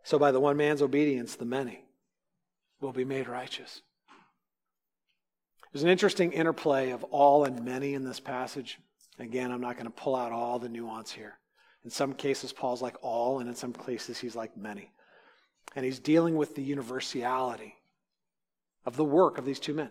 so 0.05 0.17
by 0.17 0.31
the 0.31 0.41
one 0.41 0.57
man's 0.57 0.81
obedience 0.81 1.35
the 1.35 1.45
many 1.45 1.83
will 2.81 2.93
be 2.93 3.05
made 3.05 3.29
righteous. 3.29 3.83
There's 5.73 5.83
an 5.85 5.91
interesting 5.91 6.33
interplay 6.33 6.91
of 6.91 7.05
all 7.05 7.45
and 7.45 7.65
many 7.65 7.95
in 7.95 8.05
this 8.05 8.21
passage. 8.21 8.79
Again, 9.19 9.53
I'm 9.53 9.61
not 9.61 9.77
going 9.77 9.87
to 9.87 9.91
pull 9.91 10.17
out 10.17 10.33
all 10.33 10.59
the 10.59 10.69
nuance 10.69 11.13
here. 11.13 11.39
In 11.85 11.91
some 11.91 12.13
cases, 12.13 12.53
Paul's 12.53 12.83
like 12.83 12.97
all, 13.03 13.39
and 13.39 13.49
in 13.49 13.55
some 13.55 13.73
cases, 13.73 14.19
he's 14.19 14.37
like 14.37 14.57
many. 14.57 14.91
And 15.77 15.85
he's 15.85 15.99
dealing 15.99 16.37
with 16.37 16.55
the 16.55 16.63
universality 16.63 17.77
of 18.85 18.97
the 18.97 19.05
work 19.05 19.39
of 19.39 19.45
these 19.45 19.61
two 19.61 19.75
men. 19.75 19.91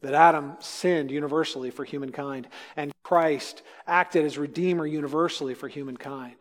That 0.00 0.14
Adam 0.14 0.56
sinned 0.58 1.10
universally 1.10 1.70
for 1.70 1.84
humankind, 1.84 2.48
and 2.76 2.92
Christ 3.02 3.62
acted 3.86 4.24
as 4.24 4.38
Redeemer 4.38 4.86
universally 4.86 5.54
for 5.54 5.68
humankind. 5.68 6.36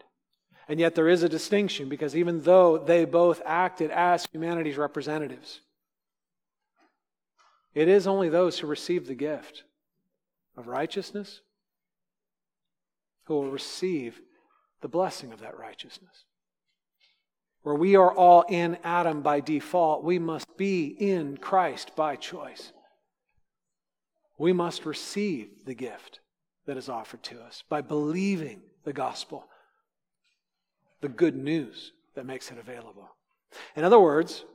And 0.71 0.79
yet 0.79 0.95
there 0.95 1.09
is 1.09 1.21
a 1.21 1.27
distinction 1.27 1.89
because 1.89 2.15
even 2.15 2.43
though 2.43 2.77
they 2.77 3.03
both 3.03 3.41
acted 3.45 3.91
as 3.91 4.25
humanity's 4.31 4.77
representatives, 4.77 5.59
it 7.75 7.89
is 7.89 8.07
only 8.07 8.29
those 8.29 8.57
who 8.57 8.67
receive 8.67 9.05
the 9.05 9.13
gift 9.13 9.65
of 10.55 10.69
righteousness 10.69 11.41
who 13.25 13.33
will 13.33 13.51
receive 13.51 14.21
the 14.79 14.87
blessing 14.87 15.33
of 15.33 15.41
that 15.41 15.59
righteousness. 15.59 16.23
Where 17.63 17.75
we 17.75 17.97
are 17.97 18.13
all 18.13 18.45
in 18.47 18.77
Adam 18.81 19.21
by 19.21 19.41
default, 19.41 20.05
we 20.05 20.19
must 20.19 20.55
be 20.55 20.85
in 20.87 21.35
Christ 21.35 21.97
by 21.97 22.15
choice. 22.15 22.71
We 24.37 24.53
must 24.53 24.85
receive 24.85 25.65
the 25.65 25.75
gift 25.75 26.21
that 26.65 26.77
is 26.77 26.87
offered 26.87 27.23
to 27.23 27.41
us 27.41 27.61
by 27.67 27.81
believing 27.81 28.61
the 28.85 28.93
gospel, 28.93 29.49
the 31.01 31.09
good 31.09 31.35
news 31.35 31.91
that 32.15 32.25
makes 32.25 32.51
it 32.51 32.57
available. 32.57 33.09
In 33.75 33.83
other 33.83 33.99
words, 33.99 34.45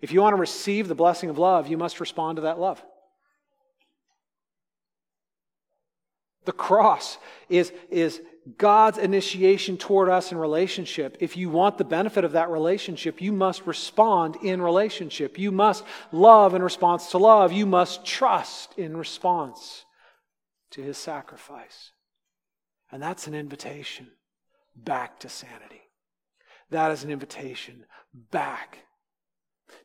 if 0.00 0.12
you 0.12 0.20
want 0.20 0.34
to 0.34 0.40
receive 0.40 0.88
the 0.88 0.94
blessing 0.94 1.30
of 1.30 1.38
love, 1.38 1.68
you 1.68 1.78
must 1.78 2.00
respond 2.00 2.36
to 2.36 2.42
that 2.42 2.58
love. 2.58 2.82
The 6.44 6.52
cross 6.52 7.16
is, 7.48 7.72
is 7.90 8.20
God's 8.58 8.98
initiation 8.98 9.78
toward 9.78 10.10
us 10.10 10.30
in 10.30 10.36
relationship. 10.36 11.16
If 11.20 11.36
you 11.36 11.48
want 11.48 11.78
the 11.78 11.84
benefit 11.84 12.24
of 12.24 12.32
that 12.32 12.50
relationship, 12.50 13.22
you 13.22 13.32
must 13.32 13.66
respond 13.66 14.36
in 14.42 14.60
relationship. 14.60 15.38
You 15.38 15.50
must 15.50 15.84
love 16.12 16.54
in 16.54 16.62
response 16.62 17.10
to 17.12 17.18
love. 17.18 17.52
You 17.52 17.64
must 17.64 18.04
trust 18.04 18.78
in 18.78 18.94
response 18.96 19.86
to 20.72 20.82
his 20.82 20.98
sacrifice. 20.98 21.92
And 22.92 23.02
that's 23.02 23.26
an 23.26 23.34
invitation 23.34 24.08
back 24.76 25.18
to 25.20 25.30
sanity. 25.30 25.83
That 26.74 26.90
is 26.90 27.04
an 27.04 27.12
invitation 27.12 27.84
back 28.32 28.78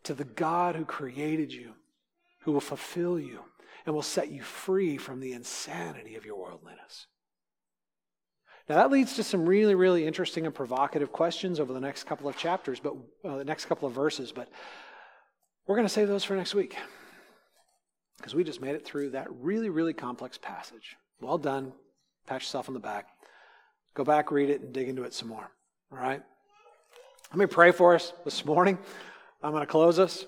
to 0.05 0.15
the 0.15 0.23
God 0.23 0.75
who 0.75 0.85
created 0.85 1.53
you, 1.53 1.73
who 2.39 2.51
will 2.51 2.61
fulfill 2.61 3.19
you, 3.19 3.41
and 3.85 3.93
will 3.93 4.01
set 4.01 4.31
you 4.31 4.41
free 4.41 4.97
from 4.97 5.19
the 5.19 5.33
insanity 5.33 6.15
of 6.15 6.25
your 6.25 6.39
worldliness. 6.39 7.05
Now, 8.67 8.77
that 8.77 8.89
leads 8.89 9.15
to 9.17 9.23
some 9.23 9.45
really, 9.45 9.75
really 9.75 10.07
interesting 10.07 10.47
and 10.47 10.55
provocative 10.55 11.11
questions 11.11 11.59
over 11.59 11.73
the 11.73 11.79
next 11.79 12.05
couple 12.05 12.27
of 12.27 12.35
chapters, 12.35 12.79
but 12.79 12.95
uh, 13.23 13.37
the 13.37 13.45
next 13.45 13.65
couple 13.65 13.87
of 13.87 13.93
verses. 13.93 14.31
But 14.31 14.49
we're 15.67 15.75
going 15.75 15.87
to 15.87 15.93
save 15.93 16.07
those 16.07 16.23
for 16.23 16.35
next 16.35 16.55
week 16.55 16.75
because 18.17 18.33
we 18.33 18.43
just 18.43 18.61
made 18.61 18.73
it 18.73 18.83
through 18.83 19.11
that 19.11 19.27
really, 19.29 19.69
really 19.69 19.93
complex 19.93 20.39
passage. 20.39 20.97
Well 21.21 21.37
done. 21.37 21.71
Pat 22.25 22.41
yourself 22.41 22.67
on 22.67 22.73
the 22.73 22.79
back. 22.79 23.09
Go 23.93 24.03
back, 24.03 24.31
read 24.31 24.49
it, 24.49 24.61
and 24.61 24.73
dig 24.73 24.89
into 24.89 25.03
it 25.03 25.13
some 25.13 25.27
more. 25.27 25.51
All 25.91 25.99
right? 25.99 26.23
Let 27.31 27.37
me 27.37 27.45
pray 27.45 27.71
for 27.71 27.93
us 27.93 28.11
this 28.25 28.43
morning. 28.43 28.79
I'm 29.43 29.51
going 29.51 29.61
to 29.61 29.67
close 29.67 29.99
us. 29.99 30.25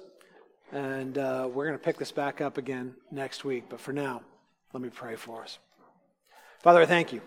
And 0.72 1.18
uh, 1.18 1.50
we're 1.52 1.66
going 1.66 1.78
to 1.78 1.84
pick 1.84 1.98
this 1.98 2.12
back 2.12 2.42
up 2.42 2.60
again 2.60 2.94
next 3.10 3.44
week. 3.44 3.64
But 3.70 3.80
for 3.80 3.92
now, 3.92 4.22
let 4.72 4.84
me 4.84 4.90
pray 4.90 5.16
for 5.16 5.42
us. 5.42 5.58
Father, 6.60 6.80
I 6.80 6.86
thank 6.86 7.12
you 7.12 7.22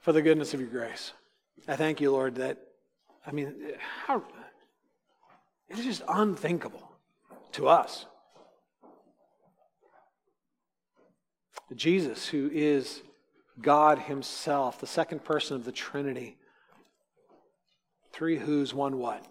for 0.00 0.12
the 0.12 0.22
goodness 0.22 0.54
of 0.54 0.60
your 0.60 0.68
grace. 0.68 1.12
I 1.66 1.74
thank 1.74 2.00
you, 2.00 2.12
Lord, 2.12 2.36
that, 2.36 2.56
I 3.26 3.32
mean, 3.32 3.52
how, 4.06 4.22
it's 5.68 5.82
just 5.82 6.02
unthinkable 6.06 6.88
to 7.52 7.66
us. 7.66 8.06
Jesus, 11.74 12.28
who 12.28 12.48
is 12.52 13.02
God 13.60 13.98
Himself, 13.98 14.78
the 14.78 14.86
second 14.86 15.24
person 15.24 15.56
of 15.56 15.64
the 15.64 15.72
Trinity, 15.72 16.36
three 18.12 18.38
who's, 18.38 18.74
one 18.74 18.98
what? 18.98 19.24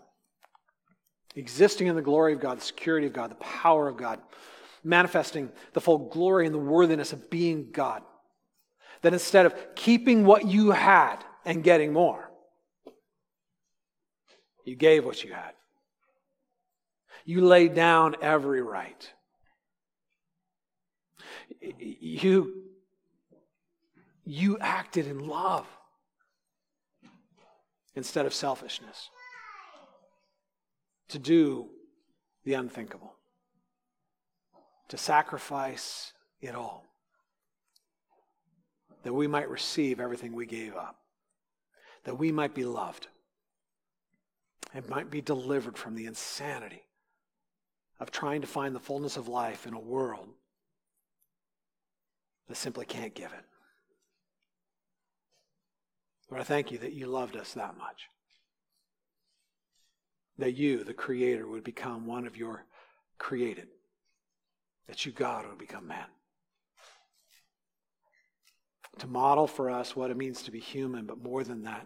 existing 1.35 1.87
in 1.87 1.95
the 1.95 2.01
glory 2.01 2.33
of 2.33 2.39
God, 2.39 2.57
the 2.57 2.63
security 2.63 3.07
of 3.07 3.13
God, 3.13 3.31
the 3.31 3.35
power 3.35 3.87
of 3.87 3.97
God, 3.97 4.19
manifesting 4.83 5.51
the 5.73 5.81
full 5.81 6.09
glory 6.09 6.45
and 6.45 6.53
the 6.53 6.59
worthiness 6.59 7.13
of 7.13 7.29
being 7.29 7.69
God. 7.71 8.01
That 9.01 9.13
instead 9.13 9.45
of 9.45 9.55
keeping 9.75 10.25
what 10.25 10.45
you 10.45 10.71
had 10.71 11.17
and 11.45 11.63
getting 11.63 11.93
more, 11.93 12.29
you 14.65 14.75
gave 14.75 15.05
what 15.05 15.23
you 15.23 15.33
had. 15.33 15.53
You 17.25 17.41
laid 17.41 17.75
down 17.75 18.15
every 18.21 18.61
right. 18.61 19.13
You, 21.61 22.63
you 24.25 24.57
acted 24.59 25.07
in 25.07 25.27
love 25.27 25.67
instead 27.99 28.25
of 28.25 28.33
selfishness 28.33 29.09
to 31.09 31.19
do 31.19 31.67
the 32.45 32.53
unthinkable, 32.53 33.13
to 34.87 34.97
sacrifice 34.97 36.13
it 36.39 36.55
all, 36.55 36.85
that 39.03 39.13
we 39.13 39.27
might 39.27 39.49
receive 39.49 39.99
everything 39.99 40.33
we 40.33 40.45
gave 40.45 40.77
up, 40.77 40.95
that 42.05 42.17
we 42.17 42.31
might 42.31 42.55
be 42.55 42.63
loved, 42.63 43.07
and 44.73 44.87
might 44.87 45.11
be 45.11 45.19
delivered 45.19 45.77
from 45.77 45.95
the 45.95 46.05
insanity 46.05 46.83
of 47.99 48.11
trying 48.11 48.39
to 48.39 48.47
find 48.47 48.73
the 48.73 48.79
fullness 48.79 49.17
of 49.17 49.27
life 49.27 49.67
in 49.67 49.73
a 49.73 49.79
world 49.79 50.29
that 52.47 52.55
simply 52.55 52.85
can't 52.85 53.13
give 53.13 53.33
it. 53.33 53.43
Lord, 56.29 56.41
I 56.41 56.45
thank 56.45 56.71
you 56.71 56.77
that 56.79 56.93
you 56.93 57.07
loved 57.07 57.35
us 57.35 57.53
that 57.53 57.77
much 57.77 58.07
that 60.39 60.55
you, 60.55 60.83
the 60.83 60.93
Creator, 60.93 61.47
would 61.47 61.63
become 61.63 62.07
one 62.07 62.25
of 62.25 62.37
your 62.37 62.65
created, 63.17 63.67
that 64.87 65.05
you, 65.05 65.11
God, 65.11 65.45
would 65.47 65.59
become 65.59 65.87
man. 65.87 66.05
To 68.99 69.07
model 69.07 69.47
for 69.47 69.69
us 69.69 69.95
what 69.95 70.11
it 70.11 70.17
means 70.17 70.41
to 70.43 70.51
be 70.51 70.59
human, 70.59 71.05
but 71.05 71.21
more 71.21 71.43
than 71.43 71.63
that, 71.63 71.85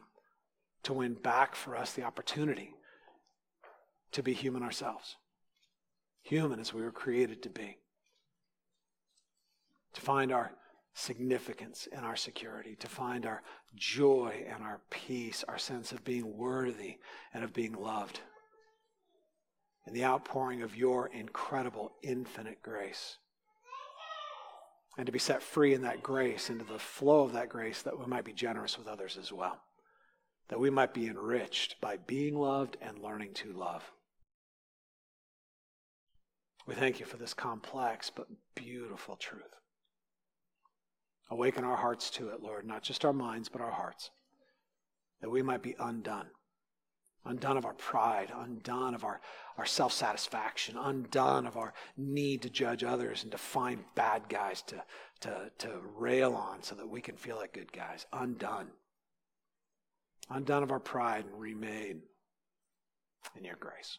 to 0.84 0.94
win 0.94 1.16
back 1.16 1.56
for 1.56 1.76
us 1.76 1.94
the 1.94 2.04
opportunity 2.04 2.74
to 4.12 4.24
be 4.24 4.34
human 4.34 4.64
ourselves. 4.64 5.16
Human 6.22 6.60
as 6.60 6.74
we 6.74 6.82
were 6.82 6.91
created 6.91 7.44
to 7.44 7.50
be. 7.50 7.78
To 9.94 10.02
find 10.02 10.32
our 10.32 10.52
significance 10.94 11.88
in 11.91 12.00
our 12.00 12.16
security, 12.16 12.76
to 12.76 12.88
find 12.88 13.26
our 13.26 13.41
joy 13.76 14.46
and 14.48 14.64
our 14.64 14.82
peace, 14.89 15.44
our 15.48 15.58
sense 15.58 15.91
of 15.91 16.04
being 16.04 16.38
worthy 16.38 16.98
and 17.34 17.44
of 17.44 17.54
being 17.54 17.74
loved 17.74 18.20
and 19.86 19.96
the 19.96 20.06
outpouring 20.06 20.62
of 20.62 20.76
your 20.76 21.08
incredible, 21.08 21.91
infinite 22.02 22.62
grace. 22.62 23.18
And 24.98 25.06
to 25.08 25.12
be 25.12 25.20
set 25.20 25.41
free 25.41 25.74
in 25.74 25.82
that 25.82 26.04
grace, 26.04 26.50
into 26.50 26.66
the 26.66 26.80
flow 26.80 27.22
of 27.22 27.34
that 27.34 27.50
grace, 27.50 27.82
that 27.82 27.98
we 27.98 28.06
might 28.06 28.24
be 28.24 28.34
generous 28.34 28.78
with 28.78 28.88
others 28.88 29.18
as 29.20 29.32
well. 29.32 29.60
That 30.50 30.60
we 30.60 30.70
might 30.70 30.94
be 30.94 31.08
enriched 31.08 31.82
by 31.82 31.98
being 31.98 32.38
loved 32.38 32.78
and 32.82 33.00
learning 33.00 33.34
to 33.36 33.54
love. 33.54 33.91
We 36.68 36.76
thank 36.76 37.00
you 37.00 37.06
for 37.06 37.18
this 37.18 37.34
complex 37.34 38.10
but 38.10 38.28
beautiful 38.56 39.16
truth. 39.16 39.41
Awaken 41.30 41.64
our 41.64 41.78
hearts 41.78 42.10
to 42.12 42.30
it, 42.30 42.42
Lord, 42.42 42.66
not 42.66 42.84
just 42.84 43.06
our 43.06 43.14
minds, 43.14 43.50
but 43.50 43.62
our 43.62 43.72
hearts, 43.72 44.12
that 45.22 45.30
we 45.30 45.42
might 45.42 45.64
be 45.64 45.76
undone 45.80 46.30
undone 47.26 47.58
of 47.58 47.66
our 47.66 47.74
pride, 47.74 48.32
undone 48.36 48.94
of 48.94 49.04
our, 49.04 49.22
our 49.58 49.66
self 49.66 49.94
satisfaction, 49.94 50.78
undone 50.78 51.48
of 51.48 51.58
our 51.58 51.74
need 51.98 52.42
to 52.42 52.50
judge 52.50 52.84
others 52.84 53.24
and 53.24 53.32
to 53.32 53.38
find 53.38 53.84
bad 53.96 54.28
guys 54.30 54.62
to, 54.64 54.84
to, 55.22 55.52
to 55.60 55.82
rail 55.96 56.34
on 56.34 56.62
so 56.62 56.76
that 56.76 56.88
we 56.88 57.02
can 57.02 57.16
feel 57.16 57.38
like 57.38 57.54
good 57.54 57.72
guys. 57.72 58.06
Undone. 58.14 58.68
Undone 60.30 60.64
of 60.64 60.72
our 60.72 60.80
pride 60.80 61.26
and 61.26 61.40
remade 61.40 62.02
in 63.38 63.44
your 63.44 63.58
grace. 63.58 63.98